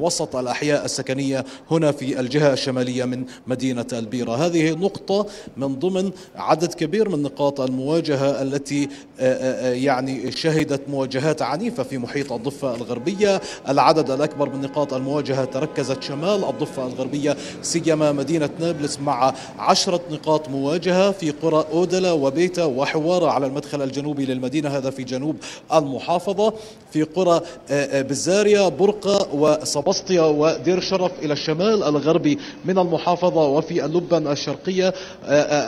وسط 0.00 0.36
الأحياء 0.36 0.84
السكنية 0.84 1.44
هنا 1.70 1.92
في 1.92 2.20
الجهة 2.20 2.52
الشمالية 2.52 3.04
من 3.04 3.24
مدينة 3.46 3.86
البيرة. 3.92 4.32
هذه 4.34 4.70
نقطة 4.70 5.26
من 5.56 5.78
ضمن 5.78 6.10
عدد 6.36 6.74
كبير 6.74 7.08
من 7.08 7.23
نقاط 7.24 7.60
المواجهة 7.60 8.42
التي 8.42 8.88
آه، 9.20 9.34
آه، 9.34 9.70
آه، 9.70 9.74
يعني 9.74 10.32
شهدت 10.32 10.80
مواجهات 10.88 11.42
عنيفة 11.42 11.82
في 11.82 11.98
محيط 11.98 12.32
الضفة 12.32 12.74
الغربية. 12.74 13.40
العدد 13.68 14.10
الأكبر 14.10 14.48
من 14.48 14.60
نقاط 14.60 14.94
المواجهة 14.94 15.44
تركزت 15.44 16.02
شمال 16.02 16.44
الضفة 16.44 16.86
الغربية 16.86 17.36
سيما 17.62 18.12
مدينة 18.12 18.50
نابلس 18.60 18.98
مع 19.00 19.34
عشرة 19.58 20.00
نقاط 20.10 20.48
مواجهة 20.48 21.10
في 21.10 21.30
قرى 21.30 21.64
أودلا 21.72 22.12
وبيتا 22.12 22.64
وحوارة 22.64 23.30
على 23.30 23.46
المدخل 23.46 23.82
الجنوبي 23.82 24.24
للمدينة 24.24 24.68
هذا 24.68 24.90
في 24.90 25.04
جنوب 25.04 25.36
المحافظة. 25.74 26.52
في 26.92 27.02
قرى 27.02 27.40
بزاريا 27.92 28.68
برقة 28.68 29.34
وسبسطيا 29.34 30.22
ودير 30.22 30.80
شرف 30.80 31.12
إلى 31.22 31.32
الشمال 31.32 31.82
الغربي 31.82 32.38
من 32.64 32.78
المحافظة 32.78 33.46
وفي 33.48 33.84
اللبن 33.84 34.26
الشرقية 34.26 34.94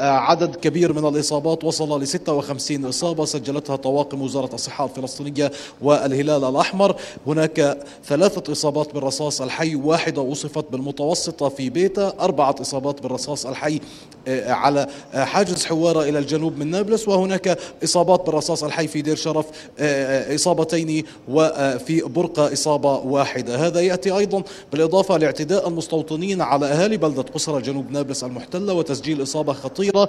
عدد 0.03 0.57
كبير 0.57 0.93
من 0.93 1.09
الإصابات 1.09 1.36
إصابات 1.37 1.65
وصل 1.65 2.03
ل 2.03 2.07
56 2.07 2.85
إصابة 2.85 3.25
سجلتها 3.25 3.77
طواقم 3.77 4.23
وزارة 4.23 4.55
الصحة 4.55 4.85
الفلسطينية 4.85 5.53
والهلال 5.83 6.45
الأحمر. 6.45 6.97
هناك 7.27 7.79
ثلاثة 8.05 8.53
إصابات 8.53 8.95
بالرصاص 8.95 9.43
الحي 9.43 9.75
واحدة 9.75 10.23
وصفت 10.23 10.65
بالمتوسطة 10.73 11.49
في 11.49 11.71
بيتا 11.71 12.13
أربعة 12.21 12.55
إصابات 12.61 13.03
بالرصاص 13.03 13.47
الحي 13.47 13.81
آه، 14.29 14.53
على 14.53 14.87
آه، 15.15 15.25
حاجز 15.25 15.65
حوارة 15.65 16.03
إلى 16.03 16.19
الجنوب 16.19 16.59
من 16.59 16.71
نابلس. 16.71 17.09
وهناك 17.09 17.59
إصابات 17.85 18.27
بالرصاص 18.27 18.65
الحي 18.65 18.87
في 18.87 19.03
دير 19.03 19.17
شرف 19.17 19.47
آه، 19.79 20.35
إصابتين 20.35 21.05
وفي 21.29 22.01
برقة 22.01 22.53
إصابة 22.53 22.93
واحدة. 22.93 23.67
هذا 23.67 23.81
يأتي 23.81 24.11
أيضا 24.11 24.43
بالإضافة 24.73 25.17
لاعتداء 25.17 25.69
المستوطنين 25.69 26.43
على 26.43 26.67
أهالي 26.67 26.97
بلدة 26.97 27.23
قصرى 27.23 27.63
جنوب 27.63 27.91
نابلس 27.91 28.25
المحتلة 28.25 28.73
وتسجيل 28.73 29.23
إصابة 29.23 29.53
خطيرة 29.53 30.09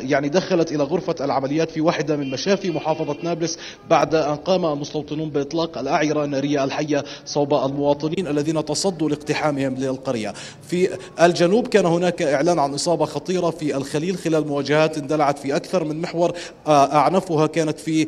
يعني 0.00 0.27
دخلت 0.28 0.72
إلى 0.72 0.84
غرفة 0.84 1.14
العمليات 1.20 1.70
في 1.70 1.80
واحدة 1.80 2.16
من 2.16 2.30
مشافي 2.30 2.70
محافظة 2.70 3.16
نابلس 3.22 3.58
بعد 3.90 4.14
أن 4.14 4.36
قام 4.36 4.64
المستوطنون 4.64 5.30
بإطلاق 5.30 5.78
الأعيرة 5.78 6.24
النارية 6.24 6.64
الحية 6.64 7.04
صوب 7.24 7.54
المواطنين 7.54 8.26
الذين 8.26 8.64
تصدوا 8.64 9.08
لاقتحامهم 9.08 9.74
للقرية. 9.74 10.34
في 10.68 10.88
الجنوب 11.22 11.66
كان 11.68 11.86
هناك 11.86 12.22
إعلان 12.22 12.58
عن 12.58 12.74
إصابة 12.74 13.04
خطيرة 13.04 13.50
في 13.50 13.76
الخليل 13.76 14.16
خلال 14.16 14.46
مواجهات 14.46 14.98
اندلعت 14.98 15.38
في 15.38 15.56
أكثر 15.56 15.84
من 15.84 16.00
محور 16.00 16.32
آه، 16.66 16.94
أعنفها 16.94 17.46
كانت 17.46 17.80
في 17.80 18.06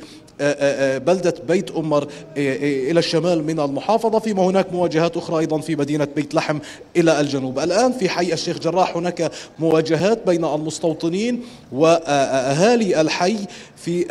بلدة 0.99 1.35
بيت 1.49 1.71
أمر 1.71 2.09
إلى 2.37 2.99
الشمال 2.99 3.45
من 3.45 3.61
المحافظة. 3.61 4.19
فيما 4.19 4.43
هناك 4.43 4.73
مواجهات 4.73 5.17
أخرى 5.17 5.39
أيضا 5.39 5.61
في 5.61 5.77
مدينة 5.77 6.09
بيت 6.17 6.35
لحم 6.35 6.59
إلى 6.97 7.21
الجنوب. 7.21 7.59
الآن 7.59 7.93
في 7.93 8.09
حي 8.09 8.33
الشيخ 8.33 8.59
جراح 8.59 8.97
هناك 8.97 9.33
مواجهات 9.59 10.27
بين 10.27 10.45
المستوطنين 10.45 11.43
وأهالي 11.73 13.01
الحي. 13.01 13.37
في 13.85 14.05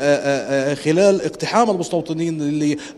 خلال 0.84 1.22
اقتحام 1.22 1.70
المستوطنين 1.70 2.42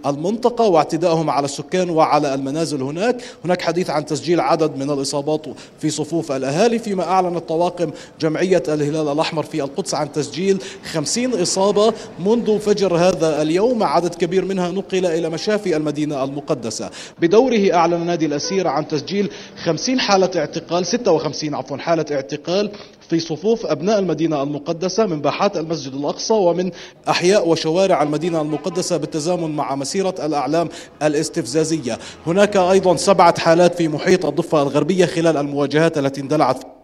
للمنطقة 0.06 0.68
واعتدائهم 0.68 1.30
على 1.30 1.46
السكان 1.46 1.90
وعلى 1.90 2.34
المنازل 2.34 2.82
هناك. 2.82 3.22
هناك 3.46 3.62
حديث 3.62 3.90
عن 3.90 4.06
تسجيل 4.06 4.40
عدد 4.40 4.78
من 4.78 4.90
الإصابات 4.92 5.46
في 5.80 5.90
صفوف 5.90 6.32
الأهالي 6.32 6.80
فيما 6.80 7.04
أعلنت 7.04 7.50
طواقم 7.50 7.92
جمعية 8.22 8.64
الهلال 8.68 9.08
الأحمر 9.12 9.44
في 9.44 9.64
القدس 9.64 9.94
عن 9.94 10.12
تسجيل 10.12 10.58
50 10.92 11.42
إصابة 11.42 11.94
منذ 12.26 12.60
فجر 12.60 12.96
هذا 12.98 13.42
اليوم. 13.42 13.84
عدد 13.84 14.16
كبير 14.16 14.46
منها 14.46 14.72
نقل 14.72 15.06
إلى 15.06 15.30
مشافي 15.30 15.76
المدينة 15.78 16.24
المقدسة. 16.24 16.90
بدوره 17.22 17.74
أعلن 17.74 18.06
نادي 18.06 18.26
الأسير 18.26 18.68
عن 18.68 18.88
تسجيل 18.88 19.30
50 19.64 20.00
حالة 20.00 20.30
اعتقال 20.36 20.86
56 20.86 21.56
عفوا 21.56 21.78
حالة 21.78 22.06
اعتقال 22.12 22.72
في 23.12 23.20
صفوف 23.20 23.66
أبناء 23.66 24.00
المدينة 24.00 24.44
المقدسة 24.44 25.06
من 25.06 25.22
باحات 25.22 25.58
المسجد 25.58 25.94
الأقصى 25.94 26.34
ومن 26.34 26.72
أحياء 27.10 27.48
وشوارع 27.48 28.04
المدينة 28.04 28.42
المقدسة 28.42 28.98
بالتزامن 28.98 29.56
مع 29.56 29.76
مسيرة 29.76 30.16
الأعلام 30.26 30.70
الاستفزازية. 31.04 32.00
هناك 32.28 32.58
أيضا 32.58 32.96
سبعة 32.96 33.40
حالات 33.40 33.76
في 33.76 33.88
محيط 33.88 34.26
الضفة 34.26 34.62
الغربية 34.62 35.06
خلال 35.06 35.38
المواجهات 35.38 35.98
التي 35.98 36.22
اندلعت 36.22 36.81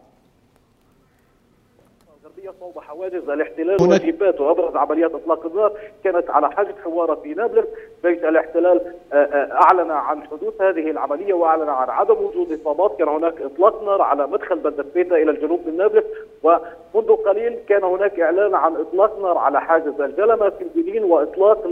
حواجز 3.18 3.30
الاحتلال 3.30 3.78
وواجباته 3.82 4.44
وأبرز 4.44 4.76
عمليات 4.76 5.12
إطلاق 5.16 5.46
النار 5.46 5.72
كانت 6.04 6.30
على 6.30 6.52
حاجز 6.52 6.74
حوارة 6.84 7.16
في 7.16 7.34
نابلس. 7.34 7.66
بيت 8.04 8.24
الاحتلال 8.24 8.82
آه، 9.14 9.16
آه، 9.16 9.54
أعلن 9.54 9.92
عن 9.92 10.24
حدوث 10.24 10.62
هذه 10.62 10.92
العملية 10.92 11.34
وأعلن 11.34 11.70
عن 11.70 11.90
عدم 11.90 12.16
وجود 12.16 12.60
إصابات. 12.62 13.00
كان 13.00 13.08
هناك 13.08 13.42
إطلاق 13.42 13.84
نار 13.84 14.02
على 14.02 14.28
مدخل 14.28 14.56
بلدة 14.56 14.86
بيتا 14.94 15.16
إلى 15.16 15.32
الجنوب 15.32 15.60
من 15.68 15.78
نابلس. 15.78 16.04
ومنذ 16.44 17.16
قليل 17.26 17.60
كان 17.70 17.84
هناك 17.84 18.20
إعلان 18.20 18.56
عن 18.56 18.76
إطلاق 18.76 19.20
نار 19.22 19.38
على 19.38 19.62
حاجز 19.62 20.02
الجلمة 20.02 20.50
في 20.50 20.64
الجنين 20.76 21.04
وإطلاق 21.04 21.68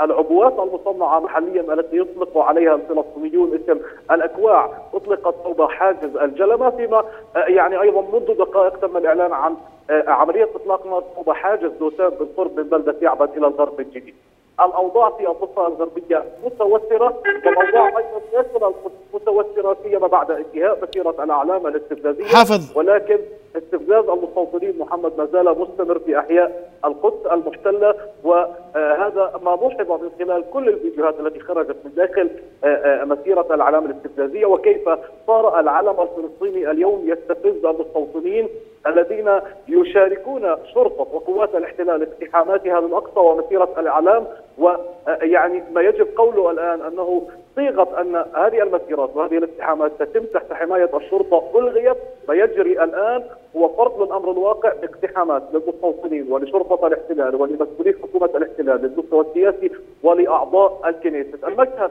العبوات 0.00 0.52
المصنعة 0.58 1.20
محليا 1.20 1.74
التي 1.74 1.98
يطلق 1.98 2.38
عليها 2.38 2.74
الفلسطينيون 2.74 3.54
اسم 3.54 3.78
الأكواع. 4.10 4.72
أطلقت 4.94 5.34
فوق 5.44 5.70
حاجز 5.70 6.16
الجلمة 6.16 6.70
فيما 6.70 7.04
آه، 7.36 7.38
يعني 7.38 7.80
أيضا 7.80 8.00
منذ 8.00 8.34
دقائق 8.34 8.76
تم 8.76 8.96
الإعلان 8.96 9.32
عن 9.32 9.56
عملية 9.90 10.48
إطلاق 10.54 10.86
نار 10.86 11.04
فوق 11.16 11.32
حاجز 11.32 11.70
دوسان 11.80 12.08
بالقرب 12.08 12.56
من 12.56 12.62
بلدة 12.62 12.96
يعبد 13.02 13.36
إلى 13.36 13.46
الغرب 13.46 13.80
الجديد. 13.80 14.14
الأوضاع 14.60 15.10
في 15.10 15.28
الضفه 15.28 15.66
الغربية 15.66 16.24
متوترة 16.44 17.22
والأوضاع 17.24 17.88
أيضا 17.98 18.20
داخل 18.32 18.72
متوتره 19.14 19.76
سيما 19.82 20.06
بعد 20.06 20.30
انتهاء 20.30 20.78
مسيرة 20.82 21.24
الأعلام 21.24 21.66
الاستفزازية. 21.66 22.24
حافظ. 22.24 22.76
ولكن 22.78 23.18
استفزاز 23.56 24.04
المستوطنين 24.08 24.78
محمد 24.78 25.12
ما 25.18 25.24
زال 25.24 25.58
مستمر 25.58 25.98
في 25.98 26.18
أحياء 26.18 26.70
القدس 26.84 27.26
المحتلة 27.32 27.94
وهذا 28.24 29.40
ما 29.44 29.50
لوحظ 29.50 30.02
من 30.02 30.10
خلال 30.18 30.44
كل 30.52 30.68
الفيديوهات 30.68 31.20
التي 31.20 31.40
خرجت 31.40 31.76
من 31.84 31.90
داخل 31.96 32.30
آه، 32.64 32.66
آه، 32.66 33.04
مسيرة 33.04 33.46
الأعلام 33.54 33.84
الاستفزازية 33.86 34.46
وكيف 34.46 34.88
صار 35.26 35.60
العلم 35.60 35.96
الفلسطيني 36.00 36.70
اليوم 36.70 37.02
يستفز 37.08 37.64
المستوطنين 37.64 38.48
الذين 38.86 39.30
يشاركون 39.68 40.56
شرطة 40.74 41.06
وقوات 41.14 41.54
الاحتلال 41.54 42.02
اقتحاماتها 42.02 42.80
للأقصى 42.80 43.20
ومسيرة 43.20 43.74
الإعلام 43.78 44.26
ويعني 44.58 45.62
ما 45.74 45.80
يجب 45.80 46.08
قوله 46.16 46.50
الآن 46.50 46.80
أنه 46.80 47.28
صيغة 47.56 48.00
أن 48.00 48.16
هذه 48.34 48.62
المسيرات 48.62 49.16
وهذه 49.16 49.38
الاقتحامات 49.38 49.92
تتم 49.98 50.24
تحت 50.24 50.52
حماية 50.52 50.90
الشرطة 50.96 51.58
الغيت 51.58 51.96
ما 52.28 52.34
يجري 52.34 52.84
الآن 52.84 53.24
هو 53.56 53.68
فرض 53.68 54.02
للأمر 54.02 54.30
الواقع 54.30 54.72
باقتحامات 54.82 55.42
للمستوطنين 55.52 56.32
ولشرطة 56.32 56.86
الاحتلال 56.86 57.34
ولمسؤولي 57.34 57.92
حكومة 58.02 58.30
الاحتلال 58.34 58.82
للمستوى 58.82 59.20
السياسي 59.20 59.70
ولأعضاء 60.02 60.80
الكنيسة. 60.88 61.48
المشهد 61.48 61.90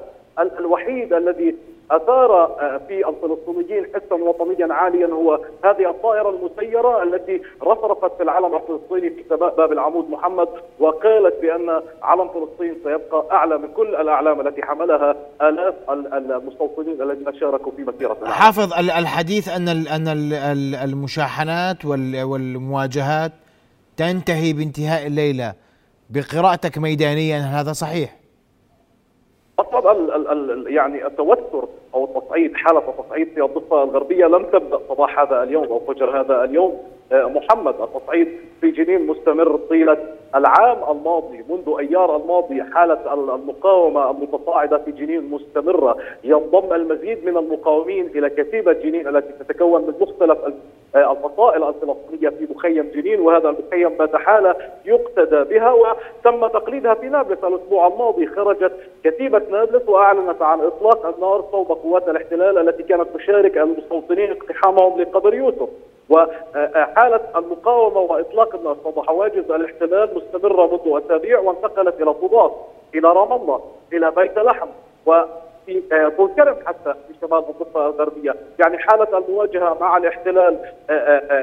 الوحيد 0.59 1.13
الذي 1.13 1.55
أثار 1.91 2.31
آه، 2.43 2.81
في 2.87 3.09
الفلسطينيين 3.09 3.85
حسا 3.95 4.15
وطنيا 4.15 4.73
عاليا 4.73 5.07
هو 5.07 5.39
هذه 5.65 5.89
الطائرة 5.89 6.29
المسيرة 6.29 7.03
التي 7.03 7.41
رفرفت 7.63 8.17
في 8.17 8.23
العلم 8.23 8.55
الفلسطيني 8.55 9.09
في 9.09 9.23
سماء 9.29 9.55
باب 9.55 9.71
العمود 9.71 10.09
محمد 10.09 10.47
وقالت 10.79 11.41
بأن 11.41 11.81
علم 12.03 12.27
فلسطين 12.29 12.75
سيبقى 12.83 13.25
أعلى 13.31 13.57
من 13.57 13.67
كل 13.75 13.95
الأعلام 13.95 14.47
التي 14.47 14.61
حملها 14.63 15.15
آلاف 15.41 15.73
المستوطنين 16.13 17.01
الذين 17.01 17.39
شاركوا 17.39 17.71
في 17.71 17.81
مسيرة 17.83 18.13
العالم. 18.21 18.33
حافظ 18.33 18.73
الحديث 18.73 19.49
أن 19.49 19.67
أن 19.69 20.07
المشاحنات 20.83 21.85
والمواجهات 21.85 23.31
تنتهي 23.97 24.53
بانتهاء 24.53 25.07
الليلة 25.07 25.53
بقراءتك 26.09 26.77
ميدانيا 26.77 27.39
هذا 27.39 27.73
صحيح؟ 27.73 28.16
أصلا 29.59 29.91
ال 29.91 30.27
ال 30.51 30.73
يعني 30.73 31.07
التوتر 31.07 31.67
أو 31.93 32.03
التصعيد 32.03 32.55
حالة 32.55 32.83
التصعيد 32.89 33.27
في 33.27 33.43
الضفة 33.43 33.83
الغربية 33.83 34.25
لم 34.25 34.43
تبدأ 34.45 34.79
صباح 34.89 35.19
هذا 35.19 35.43
اليوم 35.43 35.63
أو 35.63 35.79
فجر 35.79 36.21
هذا 36.21 36.43
اليوم. 36.43 36.79
محمد 37.11 37.75
التصعيد 37.81 38.27
في 38.61 38.71
جنين 38.71 39.07
مستمر 39.07 39.59
طيلة 39.69 39.97
العام 40.35 40.77
الماضي 40.91 41.43
منذ 41.49 41.75
أيار 41.79 42.15
الماضي 42.15 42.63
حالة 42.63 43.13
المقاومة 43.13 44.11
المتصاعدة 44.11 44.77
في 44.77 44.91
جنين 44.91 45.29
مستمرة. 45.29 45.97
ينضم 46.23 46.73
المزيد 46.73 47.25
من 47.25 47.37
المقاومين 47.37 48.05
إلى 48.15 48.29
كتيبة 48.29 48.73
جنين 48.73 49.07
التي 49.07 49.43
تتكون 49.43 49.81
من 49.81 49.93
مختلف 50.01 50.37
آه، 50.95 51.11
الفصائل 51.11 51.63
الفلسطينية 51.63 52.29
في 52.29 52.47
مخيم 52.55 52.91
جنين 52.95 53.19
وهذا 53.19 53.49
المخيم 53.49 53.89
بات 53.89 54.15
حالة 54.15 54.55
يقتدى 54.85 55.43
بها 55.43 55.71
وتم 55.71 56.47
تقليدها 56.47 56.93
في 56.93 57.09
نابلس 57.09 57.43
الأسبوع 57.43 57.87
الماضي. 57.87 58.27
خرجت 58.27 58.71
كتيبة 59.03 59.41
نابلس 59.51 59.89
وأعلنت 59.89 60.41
عن 60.41 60.59
إطلاق 60.61 61.15
النار 61.15 61.45
صوب 61.51 61.67
قوات 61.67 62.09
الاحتلال 62.09 62.57
التي 62.57 62.83
كانت 62.83 63.07
تشارك 63.15 63.57
المستوطنين 63.57 64.31
اقتحامهم 64.31 65.01
لقبر 65.01 65.33
يوسف. 65.33 65.69
وحالة 66.09 67.19
المقاومة 67.35 67.99
وإطلاق 67.99 68.55
النار 68.55 68.77
صوب 68.83 69.05
حواجز 69.07 69.51
الاحتلال 69.51 70.09
مستمرة 70.15 70.65
منذ 70.67 71.03
أسابيع 71.05 71.39
وانتقلت 71.39 72.01
إلى 72.01 72.13
طوباس 72.13 72.51
إلى 72.95 73.07
رام 73.07 73.33
الله 73.33 73.61
إلى 73.93 74.11
بيت 74.11 74.37
لحم 74.39 74.67
وفي 75.05 75.81
طول 76.17 76.29
كرم 76.35 76.55
حتى 76.65 76.93
في 76.93 77.13
شمال 77.21 77.39
الضفة 77.49 77.85
الغربية. 77.87 78.35
يعني 78.59 78.77
حالة 78.77 79.17
المواجهة 79.17 79.77
مع 79.81 79.97
الاحتلال 79.97 80.57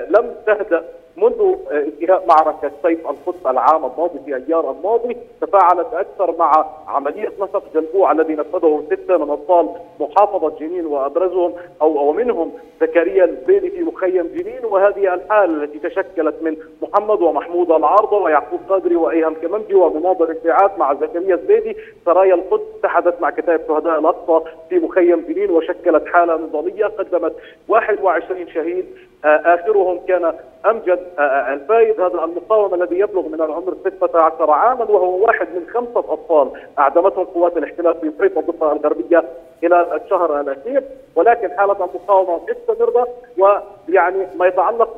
لم 0.08 0.34
تهدأ 0.46 0.84
منذ 1.16 1.54
انتهاء 1.70 2.24
معركة 2.28 2.70
سيف 2.82 3.10
القدس 3.10 3.46
العام 3.46 3.84
الماضي 3.84 4.18
في 4.24 4.36
أيار 4.36 4.70
الماضي 4.70 5.16
تفاعلت 5.40 5.86
أكثر 5.94 6.34
مع 6.38 6.66
عملية 6.88 7.32
نصف 7.40 7.62
جلبوع 7.74 8.12
الذي 8.12 8.34
نفذه 8.34 8.84
ستة 8.86 9.16
من 9.16 9.30
أبطال 9.30 9.68
محافظة 10.00 10.58
جنين 10.60 10.86
وأبرزهم 10.86 11.52
أو 11.82 12.08
ومنهم 12.08 12.52
زكريا 12.80 13.24
الزبيدي 13.24 13.70
في 13.70 13.82
مخيم 13.82 14.26
جنين 14.34 14.64
وهذه 14.64 15.14
الحالة 15.14 15.64
التي 15.64 15.78
تشكلت 15.78 16.34
من 16.42 16.56
محمد 16.82 17.22
ومحمود 17.22 17.70
العارضة 17.70 18.18
ويعقوب 18.22 18.60
قادري 18.68 18.96
وأيهم 18.96 19.34
كمنجي 19.34 19.74
ومناظر 19.74 20.30
الساعات 20.30 20.78
مع 20.78 20.94
زكريا 20.94 21.34
الزبيدي 21.34 21.76
سرايا 22.04 22.34
القدس 22.34 22.62
اتحدت 22.80 23.20
مع 23.20 23.30
كتائب 23.30 23.60
شهداء 23.68 23.98
الأقصى 23.98 24.44
في 24.68 24.78
مخيم 24.78 25.24
جنين 25.28 25.50
وشكلت 25.50 26.06
حالة 26.06 26.36
نضالية 26.36 26.86
قدمت 26.86 27.32
21 27.68 28.48
شهيد 28.48 28.84
آخرهم 29.24 30.00
كان 30.08 30.34
أمجد 30.66 31.00
الفايد 31.48 32.00
هذا 32.00 32.24
المقاوم 32.24 32.74
الذي 32.74 32.98
يبلغ 32.98 33.28
من 33.28 33.34
العمر 33.34 33.74
16 33.96 34.50
عاما 34.50 34.84
وهو 34.84 35.24
واحد 35.24 35.48
من 35.54 35.66
خمسة 35.74 36.12
أطفال. 36.12 36.50
أعدمتهم 36.78 37.24
قوات 37.24 37.56
الاحتلال 37.56 37.94
في 37.94 38.12
محيط 38.18 38.38
الضفه 38.38 38.72
الغربية 38.72 39.24
خلال 39.62 40.02
الشهر 40.02 40.40
الأخير. 40.40 40.82
ولكن 41.16 41.50
حالة 41.50 41.72
المقاومة 41.72 42.40
مستمرة 42.50 43.08
ويعني 43.38 44.26
ما 44.36 44.46
يتعلق 44.46 44.96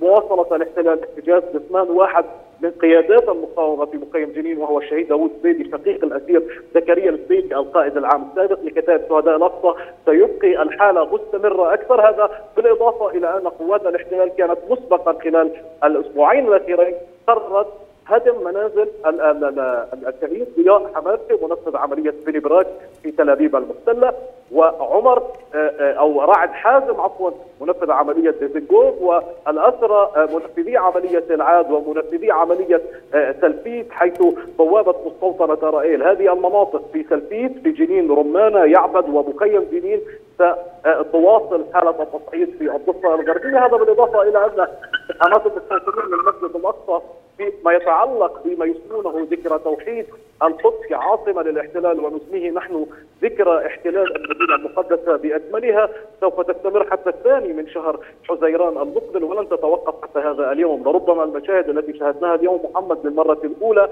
بمواصلة 0.00 0.56
الاحتلال 0.56 1.00
احتجاز 1.04 1.42
جثمان 1.54 1.90
واحد 1.90 2.24
من 2.62 2.70
قيادات 2.70 3.28
المقاومة 3.28 3.86
في 3.86 3.96
مخيم 3.96 4.32
جنين 4.32 4.58
وهو 4.58 4.78
الشهيد 4.78 5.08
داوود 5.08 5.30
الزبيدي 5.30 5.70
شقيق 5.70 6.04
الأسير 6.04 6.62
زكريا 6.74 7.10
الزبيدي 7.10 7.54
القائد 7.54 7.96
العام 7.96 8.28
السابق 8.30 8.58
لكتائب 8.64 9.00
شهداء 9.08 9.36
الأقصى. 9.36 9.80
سيبقي 10.06 10.62
الحاله 10.62 11.14
مستمرة 11.14 11.74
أكثر. 11.74 12.08
هذا 12.08 12.30
بالإضافة 12.56 13.10
إلى 13.10 13.36
أن 13.36 13.48
قوات 13.48 13.86
الاحتلال 13.86 14.28
كانت 14.28 14.58
مسبقا 14.70 15.12
خلال 15.12 15.50
الأسبوعين 15.84 16.48
الأخيرين 16.48 16.94
قررت 17.26 17.66
هدم 18.10 18.44
منازل 18.44 18.88
الشهيد 20.06 20.46
ضياء 20.56 20.90
حماسي 20.94 21.38
منفذ 21.42 21.76
عملية 21.76 22.14
بني 22.26 22.38
براك 22.38 22.66
في 23.02 23.10
تل 23.10 23.30
أبيب 23.30 23.56
المحتله 23.56 24.12
وعمر 24.52 25.22
آه، 25.54 25.56
آه، 25.56 25.92
أو 25.92 26.22
رعد 26.22 26.50
حازم 26.50 27.00
عفوا 27.00 27.30
منفذ 27.60 27.90
عملية 27.90 28.30
ديزنجوف 28.30 28.94
والأسرى 29.02 30.10
آه، 30.16 30.28
منفذي 30.34 30.76
عملية 30.76 31.24
العاد 31.30 31.70
ومنفذي 31.70 32.30
عملية 32.30 32.80
سلفيت 33.40 33.90
حيث 33.90 34.22
بوابة 34.58 34.94
مستوطنه 35.06 35.70
رائيل 35.70 36.02
هذه 36.02 36.32
المناطق 36.32 36.82
في 36.92 37.04
سلفيت 37.10 37.58
في 37.58 37.70
جنين 37.70 38.10
رمانه 38.10 38.64
يعبد 38.64 39.08
ومخيم 39.08 39.66
جنين 39.72 40.00
ستواصل 40.34 41.64
حالة 41.74 41.90
التصعيد 42.02 42.50
في 42.58 42.76
الضفة 42.76 43.14
الغربية. 43.14 43.66
هذا 43.66 43.76
بالإضافة 43.76 44.22
إلى 44.22 44.38
أن 44.38 44.66
حماس 45.20 45.42
المستوطنين 45.46 46.06
من 46.06 46.14
المسجد 46.14 46.56
الأقصى 46.56 47.04
فيما 47.40 47.72
يتعلق 47.72 48.42
بما 48.44 48.66
يسمونه 48.66 49.28
ذكرى 49.30 49.58
توحيد 49.58 50.06
القدس 50.42 50.86
كعاصمه 50.88 51.42
للاحتلال 51.42 52.00
ونسميه 52.00 52.50
نحن 52.50 52.86
ذكرى 53.22 53.66
احتلال 53.66 54.16
المدينة 54.16 54.54
المقدسة 54.54 55.16
باكملها 55.16 55.88
سوف 56.20 56.40
تستمر 56.40 56.90
حتى 56.90 57.10
الثاني 57.10 57.52
من 57.52 57.68
شهر 57.68 58.00
حزيران 58.28 58.82
المقبل 58.82 59.24
ولن 59.24 59.48
تتوقف 59.48 60.02
حتى 60.02 60.18
هذا 60.18 60.52
اليوم. 60.52 60.82
لربما 60.82 61.24
المشاهد 61.24 61.68
التي 61.68 61.98
شاهدناها 61.98 62.34
اليوم 62.34 62.60
محمد 62.70 63.06
للمره 63.06 63.40
الأولى 63.44 63.88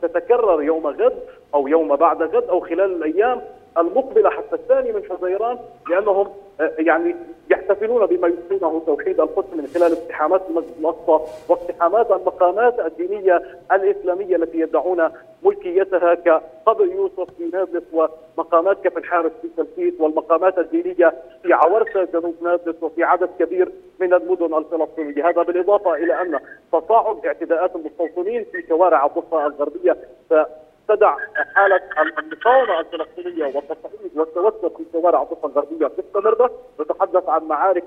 ستتكرر 0.00 0.62
يوم 0.62 0.86
غد 0.86 1.14
أو 1.54 1.68
يوم 1.68 1.96
بعد 1.96 2.22
غد 2.22 2.44
أو 2.48 2.60
خلال 2.60 2.96
الأيام 2.96 3.40
المقبلة 3.78 4.30
حتى 4.30 4.54
الثاني 4.54 4.92
من 4.92 5.02
حزيران 5.10 5.58
لأنهم 5.90 6.28
آه، 6.60 6.72
يعني 6.78 7.16
يحتفلون 7.50 8.06
بما 8.06 8.28
يسمونه 8.28 8.82
توحيد 8.86 9.20
القدس 9.20 9.54
من 9.54 9.66
خلال 9.66 9.92
اقتحامات 9.92 10.42
المسجد 10.50 10.74
الاقصى 10.80 11.32
واقتحامات 11.48 12.10
المقامات 12.10 12.80
الدينية 12.80 13.42
الإسلامية 13.72 14.36
التي 14.36 14.60
يدعون 14.60 15.08
ملكيتها 15.42 16.14
كقبر 16.14 16.84
يوسف 16.84 17.30
في 17.38 17.50
نابلس 17.52 17.84
ومقامات 17.92 18.84
كفر 18.84 18.98
الحارس 18.98 19.32
في 19.42 19.48
تلفيت 19.56 20.00
والمقامات 20.00 20.58
الدينية 20.58 21.14
في 21.42 21.52
عورسه 21.52 22.04
جنوب 22.04 22.34
نابلس 22.42 22.82
وفي 22.82 23.04
عدد 23.04 23.30
كبير 23.38 23.72
من 24.00 24.14
المدن 24.14 24.54
الفلسطينية، 24.54 25.28
هذا 25.28 25.42
بالإضافة 25.42 25.94
إلى 25.94 26.22
أن 26.22 26.40
تصاعد 26.72 27.26
اعتداءات 27.26 27.76
المستوطنين 27.76 28.44
في 28.52 28.64
شوارع 28.68 29.06
الضفة 29.06 29.46
الغربية. 29.46 29.96
تدع 30.88 31.16
حالة 31.54 31.80
المقاومه 31.98 32.80
الفلسطينية 32.80 33.44
والتصعيد 33.44 34.10
والتوسع 34.16 34.68
في 34.76 34.84
شوارع 34.92 35.22
الضفة 35.22 35.48
الغربية 35.48 35.90
مستمره 35.98 36.50
نتحدث 36.80 37.28
عن 37.28 37.44
معارك 37.44 37.84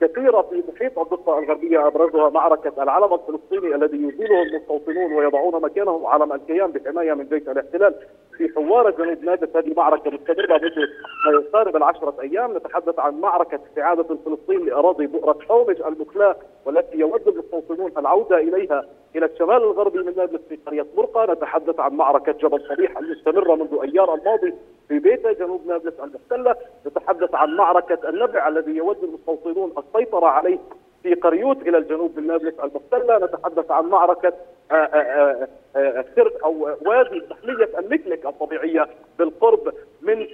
كثيرة 0.00 0.42
في 0.42 0.62
محيط 0.72 0.98
الضفة 0.98 1.38
الغربية 1.38 1.86
أبرزها 1.86 2.30
معركة 2.30 2.82
العلم 2.82 3.14
الفلسطيني 3.14 3.74
الذي 3.74 3.96
يزيله 3.96 4.42
المستوطنون 4.42 5.12
ويضعون 5.12 5.62
مكانه 5.62 6.08
علم 6.08 6.32
الكيان 6.32 6.70
بحماية 6.70 7.14
من 7.14 7.28
جيش 7.28 7.48
الاحتلال 7.48 7.94
في 8.36 8.48
حوارة 8.54 8.90
جنوب 8.90 9.24
نابلس 9.24 9.56
هذه 9.56 9.74
معركة 9.76 10.08
مستمرة 10.08 10.56
منذ 10.56 10.88
ما 11.26 11.32
يقارب 11.32 11.76
العشرة 11.76 12.14
أيام. 12.20 12.56
نتحدث 12.56 12.98
عن 12.98 13.20
معركة 13.20 13.60
استعادة 13.70 14.16
فلسطين 14.24 14.66
لأراضي 14.66 15.06
بؤرة 15.06 15.38
حومش 15.48 15.82
المخلاة 15.82 16.36
والتي 16.66 16.98
يود 16.98 17.28
المستوطنون 17.28 17.92
العودة 17.98 18.36
إليها 18.38 18.84
إلى 19.16 19.26
الشمال 19.26 19.56
الغربي 19.56 19.98
من 19.98 20.16
نابلس 20.16 20.40
في 20.48 20.58
قرية 20.66 20.86
برقة. 20.96 21.32
نتحدث 21.32 21.80
عن 21.80 21.94
معركة 21.94 22.32
جبل 22.32 22.60
صبيح 22.68 22.98
المستمرة 22.98 23.54
منذ 23.54 23.78
أيار 23.82 24.14
الماضي 24.14 24.54
في 24.90 24.98
بيتا 24.98 25.32
جنوب 25.32 25.66
نابلس 25.66 25.94
المحتلة 26.00 26.56
نتحدث 26.86 27.34
عن 27.34 27.56
معركة 27.56 28.08
النبع 28.08 28.48
الذي 28.48 28.70
يود 28.70 29.04
المستوطنون 29.04 29.72
السيطرة 29.78 30.26
عليه 30.26 30.58
في 31.02 31.14
قريوت 31.14 31.68
إلى 31.68 31.78
الجنوب 31.78 32.18
من 32.18 32.26
نابلس 32.26 32.54
المحتله، 32.54 33.18
نتحدث 33.18 33.70
عن 33.70 33.84
معركة 33.84 34.32
آه، 34.70 34.74
آه، 34.74 35.48
آه، 35.76 36.04
سرد 36.16 36.32
أو 36.44 36.76
وادي 36.86 37.20
تحليه 37.20 37.78
المكلك 37.78 38.26
الطبيعية 38.26 38.88
بالقرب 39.18 39.72
من 40.02 40.26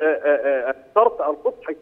شرق 0.95 1.29
القدس 1.29 1.65
حيث 1.65 1.77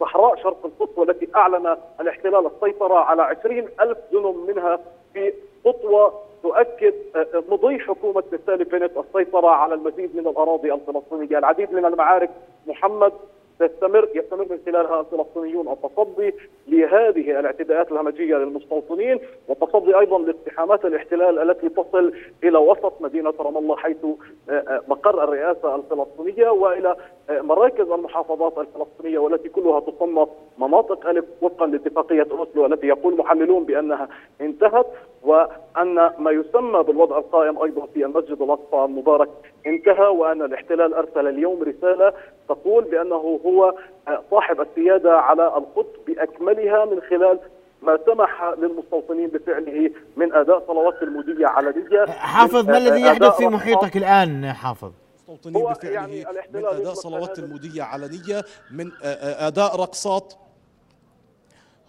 صحراء 0.00 0.36
شرق 0.36 0.66
القدس 0.66 0.98
والتي 0.98 1.28
أعلن 1.36 1.76
الاحتلال 2.00 2.46
السيطرة 2.46 2.98
على 2.98 3.22
20 3.22 3.68
ألف 3.80 3.98
دنم 4.12 4.46
منها 4.46 4.78
في 5.14 5.32
خطوه 5.64 6.31
تؤكد 6.42 6.94
مضي 7.48 7.78
حكومة 7.78 8.22
نفتالي 8.32 8.64
بنت 8.64 8.92
السيطرة 8.96 9.48
على 9.48 9.74
المزيد 9.74 10.16
من 10.16 10.26
الأراضي 10.26 10.72
الفلسطينية، 10.74 11.38
العديد 11.38 11.72
من 11.72 11.84
المعارك 11.84 12.30
محمد 12.66 13.12
تستمر 13.58 14.08
يستمر 14.14 14.46
من 14.50 14.58
خلالها 14.66 15.00
الفلسطينيون 15.00 15.68
التصدي 15.68 16.34
لهذه 16.68 17.40
الاعتداءات 17.40 17.92
الهمجية 17.92 18.36
للمستوطنين 18.36 19.18
والتصدي 19.48 19.98
أيضا 19.98 20.18
لاقتحامات 20.18 20.84
الاحتلال 20.84 21.50
التي 21.50 21.68
تصل 21.68 22.12
إلى 22.44 22.58
وسط 22.58 22.92
مدينة 23.00 23.34
رام 23.40 23.56
الله 23.56 23.76
حيث 23.76 24.04
آه، 24.04 24.52
آه، 24.52 24.82
مقر 24.88 25.24
الرئاسة 25.24 25.74
الفلسطينية 25.74 26.50
وإلى 26.50 26.96
آه، 27.30 27.40
مراكز 27.40 27.90
المحافظات 27.90 28.58
الفلسطينية 28.58 29.18
والتي 29.18 29.48
كلها 29.48 29.80
تصنف 29.80 30.28
مناطق 30.58 31.06
الف 31.06 31.24
وفقا 31.42 31.66
لاتفاقية 31.66 32.26
أوسلو 32.30 32.66
التي 32.66 32.86
يقول 32.86 33.16
محللون 33.16 33.64
بأنها 33.64 34.08
انتهت. 34.40 34.86
وان 35.76 35.94
ما 36.18 36.30
يسمى 36.30 36.82
بالوضع 36.82 37.18
القائم 37.18 37.62
أيضا 37.62 37.86
في 37.94 38.04
المسجد 38.04 38.42
الأقصى 38.42 38.84
المبارك 38.84 39.28
انتهى 39.66 40.06
وأن 40.06 40.42
الاحتلال 40.42 40.94
أرسل 40.94 41.28
اليوم 41.28 41.62
رسالة 41.62 42.12
تقول 42.48 42.84
بأنه 42.84 43.40
هو 43.46 43.74
صاحب 44.30 44.60
السيادة 44.60 45.12
على 45.20 45.46
القدس 45.46 45.98
بأكملها 46.06 46.84
من 46.84 47.00
خلال 47.00 47.38
ما 47.82 47.98
سمح 48.06 48.54
للمستوطنين 48.58 49.28
بفعله 49.28 49.90
من 50.16 50.32
أداء 50.32 50.64
صلوات 50.66 51.02
الموديه 51.02 51.46
علنيه 51.46 52.06
حافظ 52.06 52.68
ما 52.68 52.78
الذي 52.78 53.02
يحدث 53.02 53.36
في 53.36 53.46
محيطك 53.46 53.96
الآن 53.96 54.52
حافظ؟ 54.52 54.92
المستوطنين 55.28 55.64
بفعله 55.72 55.94
يعني 55.94 56.24
من 56.54 56.66
أداء 56.66 56.94
صلوات 56.94 57.38
الموديه 57.38 57.82
علنيه 57.82 58.42
من 58.70 58.90
أداء 59.38 59.80
رقصات 59.80 60.34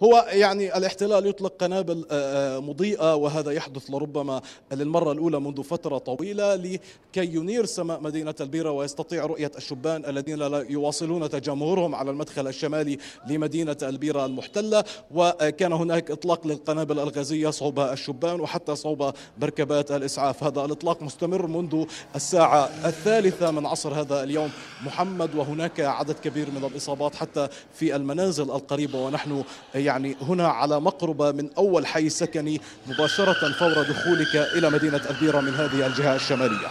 هو 0.04 0.26
يعني 0.30 0.78
الاحتلال 0.78 1.28
يطلق 1.28 1.54
قنابل 1.60 2.06
آه، 2.12 2.58
آه، 2.58 2.60
مضيئة 2.60 3.16
وهذا 3.16 3.52
يحدث 3.52 3.90
لربما 3.90 4.42
للمرة 4.72 5.12
الأولى 5.12 5.40
منذ 5.40 5.64
فترة 5.64 5.98
طويلة 5.98 6.56
لكي 6.56 6.80
ينير 7.16 7.66
سماء 7.66 8.00
مدينة 8.00 8.36
البيرة 8.42 8.72
ويستطيع 8.72 9.26
رؤية 9.26 9.52
الشبان 9.58 10.06
الذين 10.06 10.40
لا 10.40 10.66
يواصلون 10.70 11.30
تجمهرهم 11.30 11.96
على 11.96 12.12
المدخل 12.12 12.48
الشمالي 12.48 12.98
لمدينة 13.28 13.78
البيرة 13.84 14.26
المحتلة. 14.26 14.84
وكان 15.12 15.74
هناك 15.74 16.12
إطلاق 16.12 16.48
للقنابل 16.48 17.00
الغازية 17.00 17.50
صوب 17.50 17.80
الشبان 17.80 18.40
وحتى 18.40 18.76
صوب 18.76 19.14
مركبات 19.42 19.92
الإسعاف. 19.92 20.44
هذا 20.44 20.66
الإطلاق 20.66 21.02
مستمر 21.02 21.48
منذ 21.48 21.86
الساعة 22.16 22.70
الثالثة 22.86 23.52
من 23.52 23.66
عصر 23.66 23.94
هذا 23.94 24.24
اليوم. 24.24 24.50
محمد 24.86 25.36
وهناك 25.36 25.80
عدد 25.80 26.16
كبير 26.16 26.52
من 26.52 26.66
الإصابات 26.66 27.16
حتى 27.16 27.48
في 27.74 27.96
المنازل 27.96 28.44
القريبة 28.44 29.06
ونحن 29.06 29.44
يعني 29.76 29.93
هنا 29.98 30.48
على 30.48 30.80
مقربة 30.80 31.32
من 31.32 31.54
أول 31.54 31.86
حي 31.86 32.10
سكني 32.10 32.62
مباشرة 32.88 33.52
فور 33.52 33.84
دخولك 33.84 34.36
إلى 34.36 34.70
مدينة 34.70 35.02
البيرة 35.10 35.42
من 35.42 35.54
هذه 35.54 35.88
الجهة 35.88 36.16
الشمالية. 36.16 36.68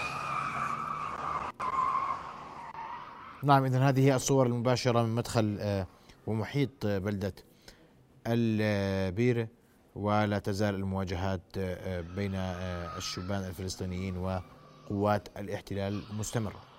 نعم 3.43 3.65
إذا 3.65 3.79
هذه 3.89 4.17
الصور 4.17 4.47
المباشرة 4.47 5.03
من 5.03 5.15
مدخل 5.15 5.57
آه، 5.61 5.87
ومحيط 6.27 6.87
بلدة 6.87 7.35
البيرة 8.27 9.49
ولا 9.97 10.39
تزال 10.39 10.75
المواجهات 10.75 11.41
آه، 11.59 12.01
بين 12.01 12.35
آه، 12.35 12.97
الشبان 12.99 13.45
الفلسطينيين 13.45 14.17
وقوات 14.17 15.29
الاحتلال 15.39 16.03
مستمرة. 16.19 16.72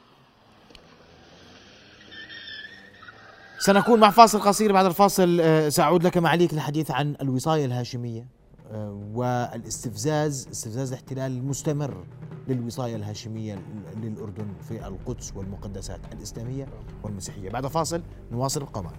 سنكون 3.66 4.00
مع 4.00 4.10
فاصل 4.10 4.40
قصير. 4.40 4.74
بعد 4.74 4.86
الفاصل 4.86 5.40
آه، 5.42 5.70
سأعود 5.70 6.04
لك 6.04 6.18
معاليك 6.18 6.54
للحديث 6.54 6.92
عن 6.92 7.16
الوصاية 7.22 7.66
الهاشمية 7.66 8.28
آه، 8.72 9.02
والاستفزاز 9.14 10.48
استفزاز 10.52 10.88
الاحتلال 10.88 11.32
المستمر 11.32 12.06
للوصاية 12.48 12.96
الهاشمية 12.96 13.60
للأردن 13.98 14.48
في 14.68 14.88
القدس 14.88 15.34
والمقدسات 15.36 16.00
الإسلامية 16.14 16.68
والمسيحية. 17.04 17.50
بعد 17.50 17.68
فاصل 17.68 18.02
نواصل 18.32 18.62
القمر. 18.62 18.94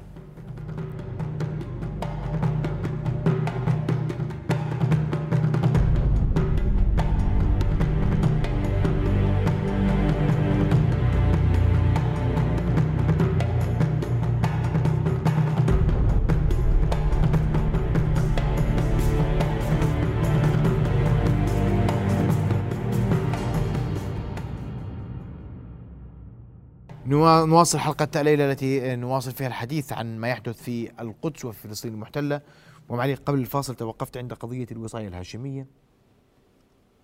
نواصل 27.47 27.79
حلقة 27.79 28.21
الليلة 28.21 28.51
التي 28.51 28.97
نواصل 28.97 29.33
فيها 29.33 29.47
الحديث 29.47 29.93
عن 29.93 30.19
ما 30.19 30.29
يحدث 30.29 30.63
في 30.63 30.91
القدس 31.01 31.45
وفي 31.45 31.69
فلسطين 31.69 31.95
المحتلة. 31.95 32.41
ومعلي 32.89 33.15
قبل 33.15 33.39
الفاصل 33.39 33.75
توقفت 33.75 34.17
عند 34.17 34.33
قضية 34.33 34.67
الوصاية 34.73 35.09
الهاشمية 35.09 35.67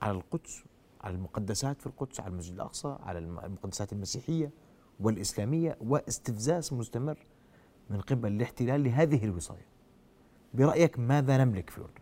على 0.03 0.13
القدس 0.17 0.65
على 1.01 1.15
المقدسات 1.15 1.81
في 1.81 1.87
القدس 1.87 2.21
على 2.21 2.33
المسجد 2.33 2.55
الأقصى 2.55 2.97
على 3.03 3.19
المقدسات 3.19 3.93
المسيحية 3.93 4.51
والإسلامية 5.01 5.77
واستفزاز 5.81 6.75
مستمر 6.75 7.19
من 7.91 8.01
قبل 8.01 8.33
الاحتلال 8.33 8.85
لهذه 8.85 9.25
الوصاية 9.25 9.67
برأيك 10.55 10.99
ماذا 10.99 11.45
نملك 11.45 11.71
في 11.71 11.79
الأردن؟ 11.79 12.01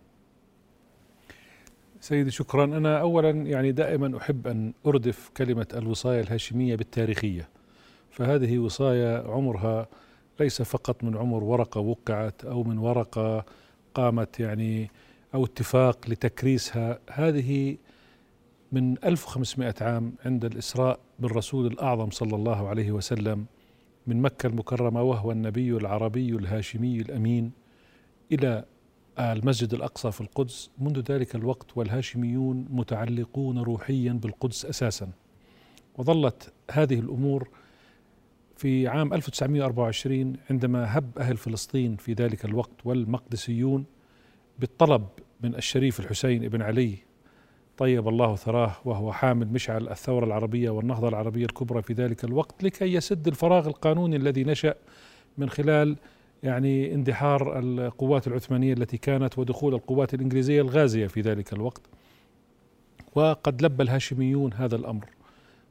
سيدي 2.01 2.31
شكرا. 2.31 2.64
أنا 2.64 3.01
أولا 3.01 3.31
يعني 3.31 3.72
دائما 3.72 4.18
أحب 4.18 4.46
أن 4.46 4.74
أردف 4.87 5.31
كلمة 5.37 5.66
الوصاية 5.74 6.20
الهاشمية 6.20 6.77
بالتاريخية. 6.77 7.48
فهذه 8.11 8.59
وصايا 8.59 9.25
عمرها 9.29 9.88
ليس 10.40 10.62
فقط 10.62 11.05
من 11.05 11.16
عمر 11.16 11.44
ورقة 11.44 11.81
وقعت 11.81 12.44
أو 12.44 12.62
من 12.64 12.79
ورقة 12.79 13.44
قامت 13.94 14.40
يعني 14.40 14.90
أو 15.35 15.44
اتفاق 15.44 16.11
لتكريسها. 16.11 16.99
هذه 17.11 17.77
من 18.73 19.05
1500 19.05 19.75
عام 19.81 20.12
عند 20.25 20.44
الإسراء 20.44 20.99
بالرسول 21.18 21.66
الأعظم 21.66 22.11
صلى 22.11 22.37
الله 22.37 22.68
عليه 22.68 22.92
وسلم 22.92 23.47
من 24.07 24.23
مكة 24.23 24.47
المكرمة 24.47 25.03
وهو 25.03 25.33
النبي 25.33 25.77
العربي 25.77 26.31
الهاشمي 26.31 27.01
الأمين 27.01 27.53
إلى 28.33 28.64
المسجد 29.18 29.75
الأقصى 29.75 30.12
في 30.12 30.21
القدس. 30.21 30.71
منذ 30.79 31.01
ذلك 31.01 31.35
الوقت 31.35 31.77
والهاشميون 31.77 32.66
متعلقون 32.71 33.59
روحيا 33.59 34.12
بالقدس 34.12 34.64
أساسا. 34.64 35.11
وظلت 35.99 36.53
هذه 36.71 36.99
الأمور 36.99 37.49
في 38.59 38.88
عام 38.88 39.14
1924 39.14 40.37
عندما 40.51 40.99
هب 40.99 41.18
أهل 41.18 41.37
فلسطين 41.37 41.97
في 41.97 42.12
ذلك 42.12 42.44
الوقت 42.44 42.73
والمقدسيون 42.85 43.85
بالطلب 44.59 45.07
من 45.40 45.55
الشريف 45.55 46.01
الحسين 46.01 46.49
بن 46.49 46.62
علي. 46.62 46.94
طيب 47.77 48.09
الله 48.09 48.37
ثراه 48.37 48.77
وهو 48.85 49.12
حامل 49.12 49.49
مشعل 49.49 49.88
الثورة 49.88 50.25
العربية 50.25 50.71
والنهضة 50.71 51.09
العربية 51.09 51.44
الكبرى 51.44 51.83
في 51.83 51.92
ذلك 51.92 52.25
الوقت 52.25 52.62
لكي 52.62 52.94
يسد 52.94 53.29
الفراغ 53.29 53.66
القانوني 53.66 54.16
الذي 54.16 54.44
نشأ 54.44 54.75
من 55.38 55.51
خلال 55.51 55.97
يعني 56.42 56.94
اندحار 56.94 57.59
القوات 57.59 58.27
العثمانية 58.27 58.73
التي 58.73 58.97
كانت 58.97 59.38
ودخول 59.38 59.75
القوات 59.75 60.14
الإنجليزية 60.14 60.61
الغازية 60.62 61.07
في 61.07 61.21
ذلك 61.21 61.53
الوقت. 61.53 61.83
وقد 63.14 63.62
لبى 63.62 63.83
الهاشميون 63.83 64.53
هذا 64.53 64.77
الأمر. 64.77 65.07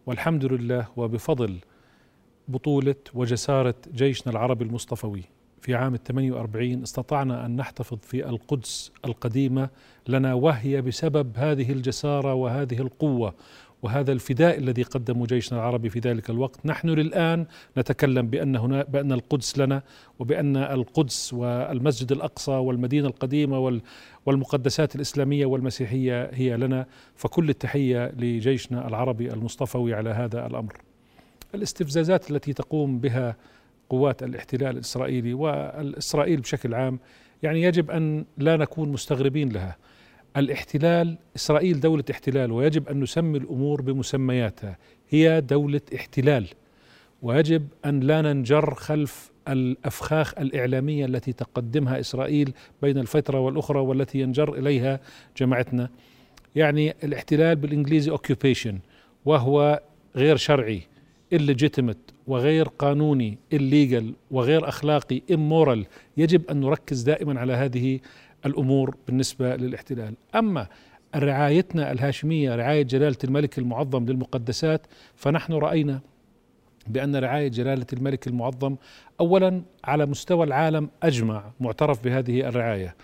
والحمد 0.06 0.46
لله 0.46 0.88
وبفضل 0.98 1.60
بطولة 2.48 2.96
وجسارة 3.14 3.76
جيشنا 3.96 4.32
العربي 4.34 4.66
المصطفوي. 4.66 5.24
في 5.62 5.76
عام 5.76 5.96
48 5.96 6.84
استطعنا 6.84 7.46
أن 7.46 7.56
نحتفظ 7.56 7.98
في 8.02 8.30
القدس 8.30 8.92
القديمة 9.06 9.70
لنا 10.08 10.34
وهي 10.34 10.82
بسبب 10.82 11.32
هذه 11.36 11.72
الجسارة 11.72 12.34
وهذه 12.34 12.82
القوة 12.82 13.34
وهذا 13.84 14.12
الفداء 14.12 14.58
الذي 14.58 14.84
قدمه 14.84 15.26
جيشنا 15.26 15.60
العربي 15.60 15.90
في 15.90 16.00
ذلك 16.00 16.30
الوقت. 16.30 16.66
نحن 16.66 16.90
للآن 16.90 17.46
نتكلم 17.78 18.28
بأن 18.28 18.56
هنا 18.56 18.84
بأن 18.84 19.12
القدس 19.12 19.58
لنا 19.58 19.82
وبأن 20.20 20.58
القدس 20.58 21.34
والمسجد 21.34 22.12
الأقصى 22.12 22.52
والمدينة 22.52 23.08
القديمة 23.08 23.82
والمقدسات 24.26 24.96
الإسلامية 24.96 25.46
والمسيحية 25.46 26.30
هي 26.34 26.58
لنا. 26.58 26.86
فكل 27.16 27.50
التحية 27.50 28.12
لجيشنا 28.18 28.88
العربي 28.88 29.34
المصطفوي 29.34 29.94
على 29.94 30.10
هذا 30.10 30.48
الأمر. 30.48 30.87
الاستفزازات 31.58 32.32
التي 32.32 32.54
تقوم 32.54 33.00
بها 33.00 33.36
قوات 33.90 34.24
الاحتلال 34.24 34.76
الإسرائيلي 34.76 35.34
والإسرائيل 35.34 36.42
بشكل 36.42 36.74
عام 36.74 37.00
يعني 37.44 37.62
يجب 37.62 37.92
أن 37.92 38.26
لا 38.38 38.58
نكون 38.58 38.90
مستغربين 38.90 39.50
لها. 39.50 39.78
الاحتلال 40.38 41.18
إسرائيل 41.36 41.80
دولة 41.80 42.04
احتلال 42.12 42.52
ويجب 42.52 42.90
أن 42.90 43.00
نسمي 43.00 43.38
الأمور 43.38 43.82
بمسمياتها، 43.82 44.78
هي 45.10 45.42
دولة 45.42 45.82
احتلال 45.96 46.48
ويجب 47.22 47.68
أن 47.86 48.00
لا 48.00 48.22
ننجر 48.22 48.74
خلف 48.74 49.32
الأفخاخ 49.48 50.34
الإعلامية 50.40 51.06
التي 51.06 51.34
تقدمها 51.34 52.00
إسرائيل 52.00 52.54
بين 52.82 52.98
الفترة 52.98 53.40
والأخرى 53.40 53.80
والتي 53.80 54.20
ينجر 54.20 54.54
إليها 54.54 55.00
جماعتنا. 55.38 55.90
يعني 56.56 56.96
الاحتلال 57.04 57.56
بالإنجليزي 57.56 58.18
occupation 58.18 58.76
وهو 59.26 59.82
غير 60.16 60.36
شرعي 60.36 60.82
illegitimate 61.36 62.14
وغير 62.28 62.68
قانوني 62.68 63.38
illegal 63.56 64.04
وغير 64.32 64.68
أخلاقي 64.68 65.22
immoral 65.32 65.86
يجب 66.18 66.50
أن 66.50 66.60
نركز 66.60 67.02
دائما 67.02 67.40
على 67.40 67.54
هذه 67.54 68.00
الأمور 68.46 68.96
بالنسبة 69.08 69.56
للاحتلال. 69.56 70.14
أما 70.36 70.68
رعايتنا 71.16 71.92
الهاشمية 71.92 72.56
رعاية 72.56 72.82
جلالة 72.82 73.18
الملك 73.24 73.58
المعظم 73.58 74.06
للمقدسات 74.06 74.88
فنحن 75.16 75.54
رأينا 75.54 76.00
بأن 76.88 77.16
رعاية 77.16 77.48
جلالة 77.48 77.86
الملك 77.94 78.28
المعظم 78.28 78.76
اولا 79.20 79.62
على 79.84 80.06
مستوى 80.06 80.46
العالم 80.46 80.90
أجمع 81.04 81.52
معترف 81.60 82.04
بهذه 82.04 82.48
الرعاية. 82.48 82.96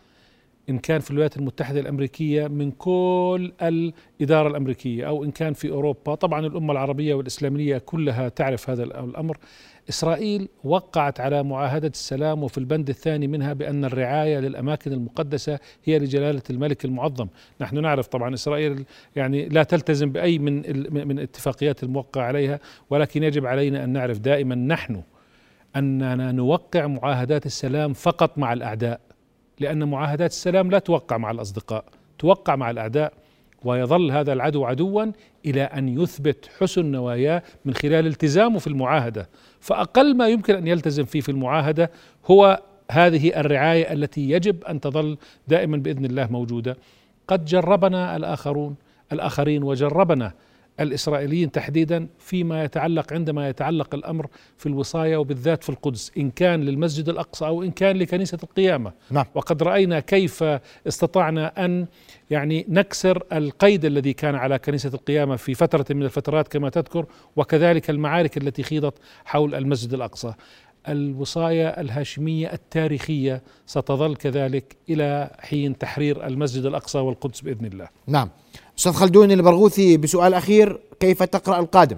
إن 0.69 0.77
كان 0.77 0.99
في 0.99 1.11
الولايات 1.11 1.37
المتحدة 1.37 1.79
الأمريكية 1.79 2.47
من 2.47 2.71
كل 2.71 3.51
الإدارة 3.61 4.47
الأمريكية 4.47 5.07
أو 5.07 5.23
إن 5.23 5.31
كان 5.31 5.53
في 5.53 5.69
أوروبا. 5.69 6.15
طبعا 6.15 6.45
الأمة 6.45 6.71
العربية 6.71 7.13
والإسلامية 7.13 7.77
كلها 7.77 8.29
تعرف 8.29 8.69
هذا 8.69 8.83
الأمر. 8.83 9.37
إسرائيل 9.89 10.47
وقعت 10.63 11.19
على 11.19 11.43
معاهدة 11.43 11.87
السلام 11.87 12.43
وفي 12.43 12.57
البند 12.57 12.89
الثاني 12.89 13.27
منها 13.27 13.53
بأن 13.53 13.85
الرعاية 13.85 14.39
للأماكن 14.39 14.91
المقدسة 14.93 15.59
هي 15.83 15.99
لجلالة 15.99 16.41
الملك 16.49 16.85
المعظم. 16.85 17.27
نحن 17.61 17.81
نعرف 17.81 18.07
طبعا 18.07 18.33
إسرائيل 18.33 18.85
يعني 19.15 19.49
لا 19.49 19.63
تلتزم 19.63 20.11
بأي 20.11 20.39
من 20.39 20.55
من 21.07 21.19
الاتفاقيات 21.19 21.83
الموقع 21.83 22.21
عليها 22.23 22.59
ولكن 22.89 23.23
يجب 23.23 23.45
علينا 23.45 23.83
أن 23.83 23.89
نعرف 23.89 24.19
دائما 24.19 24.55
نحن 24.55 25.01
أننا 25.75 26.31
نوقع 26.31 26.87
معاهدات 26.87 27.45
السلام 27.45 27.93
فقط 27.93 28.37
مع 28.37 28.53
الأعداء. 28.53 28.99
لأن 29.59 29.89
معاهدات 29.89 30.31
السلام 30.31 30.71
لا 30.71 30.79
توقع 30.79 31.17
مع 31.17 31.31
الأصدقاء 31.31 31.85
توقع 32.19 32.55
مع 32.55 32.69
الأعداء 32.69 33.13
ويظل 33.63 34.11
هذا 34.11 34.33
العدو 34.33 34.65
عدوا 34.65 35.05
إلى 35.45 35.63
أن 35.63 36.01
يثبت 36.01 36.49
حسن 36.59 36.85
نواياه 36.85 37.43
من 37.65 37.73
خلال 37.73 38.07
التزامه 38.07 38.59
في 38.59 38.67
المعاهدة. 38.67 39.29
فأقل 39.59 40.17
ما 40.17 40.27
يمكن 40.27 40.55
أن 40.55 40.67
يلتزم 40.67 41.05
فيه 41.05 41.21
في 41.21 41.29
المعاهدة 41.29 41.91
هو 42.25 42.61
هذه 42.91 43.39
الرعاية 43.39 43.93
التي 43.93 44.29
يجب 44.29 44.63
أن 44.63 44.79
تظل 44.79 45.17
دائما 45.47 45.77
بإذن 45.77 46.05
الله 46.05 46.27
موجودة. 46.31 46.77
قد 47.27 47.45
جربنا 47.45 48.15
الآخرون 48.15 48.75
الآخرين 49.11 49.63
وجربنا 49.63 50.33
الإسرائيليين 50.79 51.51
تحديدا 51.51 52.07
فيما 52.19 52.63
يتعلق 52.63 53.13
عندما 53.13 53.49
يتعلق 53.49 53.95
الأمر 53.95 54.27
في 54.57 54.65
الوصاية 54.65 55.17
وبالذات 55.17 55.63
في 55.63 55.69
القدس 55.69 56.11
إن 56.17 56.31
كان 56.31 56.61
للمسجد 56.61 57.09
الأقصى 57.09 57.45
أو 57.45 57.63
إن 57.63 57.71
كان 57.71 57.97
لكنيسة 57.97 58.37
القيامة. 58.43 58.91
نعم. 59.11 59.25
وقد 59.35 59.63
رأينا 59.63 59.99
كيف 59.99 60.43
استطعنا 60.87 61.65
أن 61.65 61.85
يعني 62.29 62.65
نكسر 62.69 63.23
القيد 63.33 63.85
الذي 63.85 64.13
كان 64.13 64.35
على 64.35 64.59
كنيسة 64.59 64.91
القيامة 64.93 65.35
في 65.35 65.53
فترة 65.53 65.85
من 65.89 66.03
الفترات 66.03 66.47
كما 66.47 66.69
تذكر 66.69 67.05
وكذلك 67.35 67.89
المعارك 67.89 68.37
التي 68.37 68.63
خيضت 68.63 68.97
حول 69.25 69.55
المسجد 69.55 69.93
الأقصى. 69.93 70.33
الوصاية 70.89 71.67
الهاشمية 71.67 72.53
التاريخية 72.53 73.41
ستظل 73.65 74.15
كذلك 74.15 74.75
إلى 74.89 75.35
حين 75.39 75.77
تحرير 75.77 76.27
المسجد 76.27 76.65
الأقصى 76.65 76.97
والقدس 76.97 77.41
بإذن 77.41 77.65
الله. 77.65 77.87
نعم. 78.07 78.29
أستاذ 78.77 78.93
خلدون 78.93 79.31
البرغوثي 79.31 79.97
بسؤال 79.97 80.33
أخير 80.33 80.79
كيف 80.99 81.23
تقرأ 81.23 81.59
القادم؟ 81.59 81.97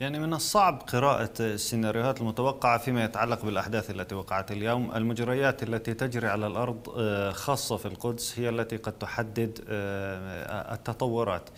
يعني 0.00 0.18
من 0.18 0.34
الصعب 0.34 0.82
قراءة 0.86 1.30
السيناريوهات 1.40 2.20
المتوقعة 2.20 2.78
فيما 2.78 3.04
يتعلق 3.04 3.44
بالأحداث 3.44 3.90
التي 3.90 4.14
وقعت 4.14 4.52
اليوم. 4.52 4.96
المجريات 4.96 5.62
التي 5.62 5.94
تجري 5.94 6.28
على 6.28 6.46
الأرض 6.46 6.94
آه، 6.96 7.30
خاصة 7.30 7.76
في 7.76 7.86
القدس 7.86 8.38
هي 8.38 8.48
التي 8.48 8.76
قد 8.76 8.92
تحدد 8.92 9.64
آه، 9.68 10.74
التطورات. 10.74 11.48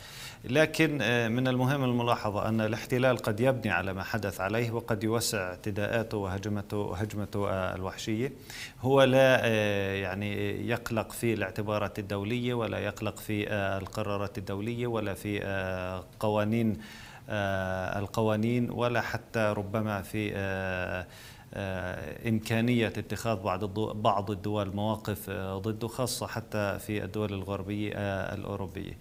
لكن 0.44 0.98
آه، 1.02 1.28
من 1.28 1.48
المهم 1.48 1.84
الملاحظة 1.84 2.48
أن 2.48 2.60
الاحتلال 2.60 3.16
قد 3.16 3.40
يبني 3.40 3.70
على 3.70 3.92
ما 3.92 4.02
حدث 4.02 4.40
عليه 4.40 4.70
وقد 4.70 5.04
يوسع 5.04 5.48
اعتداءاته 5.48 6.16
وهجمته 6.18 6.76
وهجمته 6.76 7.50
الوحشية. 7.50 8.32
هو 8.80 9.02
لا 9.02 9.46
يعني 9.94 10.60
يقلق 10.68 11.12
في 11.12 11.34
الاعتبارات 11.34 11.98
الدولية 11.98 12.54
ولا 12.54 12.78
يقلق 12.78 13.18
في 13.18 13.52
القرارات 13.52 14.38
الدولية 14.38 14.86
ولا 14.86 15.14
في 15.14 15.40
قوانين 16.20 16.78
آه، 17.28 17.98
القوانين 17.98 18.70
ولا 18.70 19.00
حتى 19.00 19.54
ربما 19.56 20.02
في 20.02 20.32
آه، 20.34 21.00
آه، 21.00 21.06
إمكانية 22.28 22.86
اتخاذ 22.86 23.36
بعض 23.36 23.64
بعض 24.02 24.30
الدول 24.30 24.76
مواقف 24.76 25.30
ضده 25.30 25.88
خاصة 25.88 26.26
حتى 26.26 26.78
في 26.78 27.04
الدول 27.04 27.32
الغربية 27.32 27.92
الأوروبية. 28.34 28.98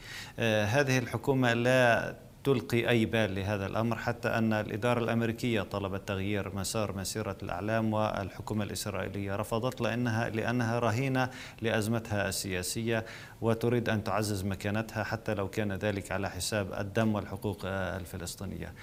هذه 0.65 0.97
الحكومة 0.97 1.53
لا 1.53 2.15
تلقي 2.43 2.89
أي 2.89 3.05
بال 3.05 3.35
لهذا 3.35 3.65
الأمر 3.65 3.97
حتى 3.97 4.27
أن 4.27 4.53
الإدارة 4.53 4.99
الأمريكية 4.99 5.61
طلبت 5.61 6.07
تغيير 6.07 6.55
مسار 6.55 6.97
مسيرة 6.97 7.37
الأعلام 7.43 7.93
والحكومة 7.93 8.63
الإسرائيلية. 8.63 9.35
رفضت 9.35 9.81
لأنها 9.81 10.29
لأنها 10.29 10.79
رهينة 10.79 11.29
لأزمتها 11.61 12.29
السياسية 12.29 13.05
وتريد 13.41 13.89
أن 13.89 14.03
تعزز 14.03 14.45
مكانتها 14.45 15.03
حتى 15.03 15.33
لو 15.33 15.47
كان 15.47 15.71
ذلك 15.71 16.11
على 16.11 16.29
حساب 16.29 16.73
الدم 16.73 17.15
والحقوق 17.15 17.59
الفلسطينية. 17.65 18.73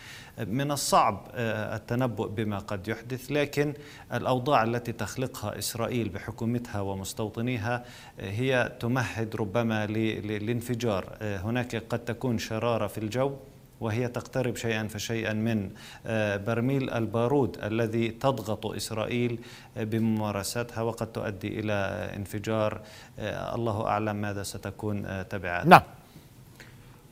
من 0.46 0.70
الصعب 0.70 1.26
التنبؤ 1.34 2.28
بما 2.28 2.58
قد 2.58 2.88
يحدث 2.88 3.32
لكن 3.32 3.74
الأوضاع 4.12 4.62
التي 4.62 4.92
تخلقها 4.92 5.58
إسرائيل 5.58 6.08
بحكومتها 6.08 6.80
ومستوطنيها 6.80 7.84
هي 8.18 8.72
تمهد 8.80 9.36
ربما 9.36 9.86
للانفجار 9.86 11.16
هناك 11.22 11.76
قد 11.76 11.98
تكون 11.98 12.38
شرارة 12.38 12.86
في 12.86 12.98
الجو 12.98 13.36
وهي 13.80 14.08
تقترب 14.08 14.56
شيئا 14.56 14.88
فشيئا 14.88 15.32
من 15.32 15.70
آه، 16.06 16.36
برميل 16.36 16.90
البارود 16.90 17.58
الذي 17.62 18.08
تضغط 18.08 18.66
إسرائيل 18.66 19.38
آه، 19.76 19.84
بممارساتها 19.84 20.82
وقد 20.82 21.12
تؤدي 21.12 21.60
إلى 21.60 21.72
انفجار. 22.16 22.80
آه، 23.18 23.54
الله 23.54 23.86
أعلم 23.86 24.16
ماذا 24.16 24.42
ستكون 24.42 25.28
تبعات. 25.28 25.66
نعم. 25.66 25.82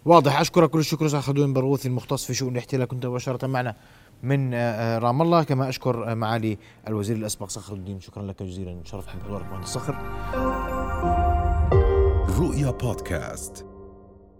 واضح. 0.04 0.40
أشكرك 0.40 0.70
كل 0.70 0.78
الشكر 0.78 1.06
أستاذ 1.06 1.20
خلدون 1.20 1.48
البرغوثي 1.48 1.88
المختص 1.88 2.24
في 2.24 2.34
شؤون 2.34 2.52
الاحتلال. 2.52 2.88
كنت 2.88 3.06
مباشرة 3.06 3.46
معنا 3.46 3.74
من 4.22 4.54
رام 4.98 5.22
الله. 5.22 5.42
كما 5.42 5.68
أشكر 5.68 6.14
معالي 6.14 6.58
الوزير 6.88 7.16
الأسبق 7.16 7.48
صخر 7.48 7.74
الدين. 7.74 8.00
شكرا 8.00 8.22
لك 8.22 8.42
جزيلا. 8.42 8.80
شرفتنا 8.84 9.22
بحضورك 9.22 9.44
مهندس 9.52 9.68
صخر. 9.68 9.94
رؤيا 12.38 12.70
بودكاست. 12.70 13.67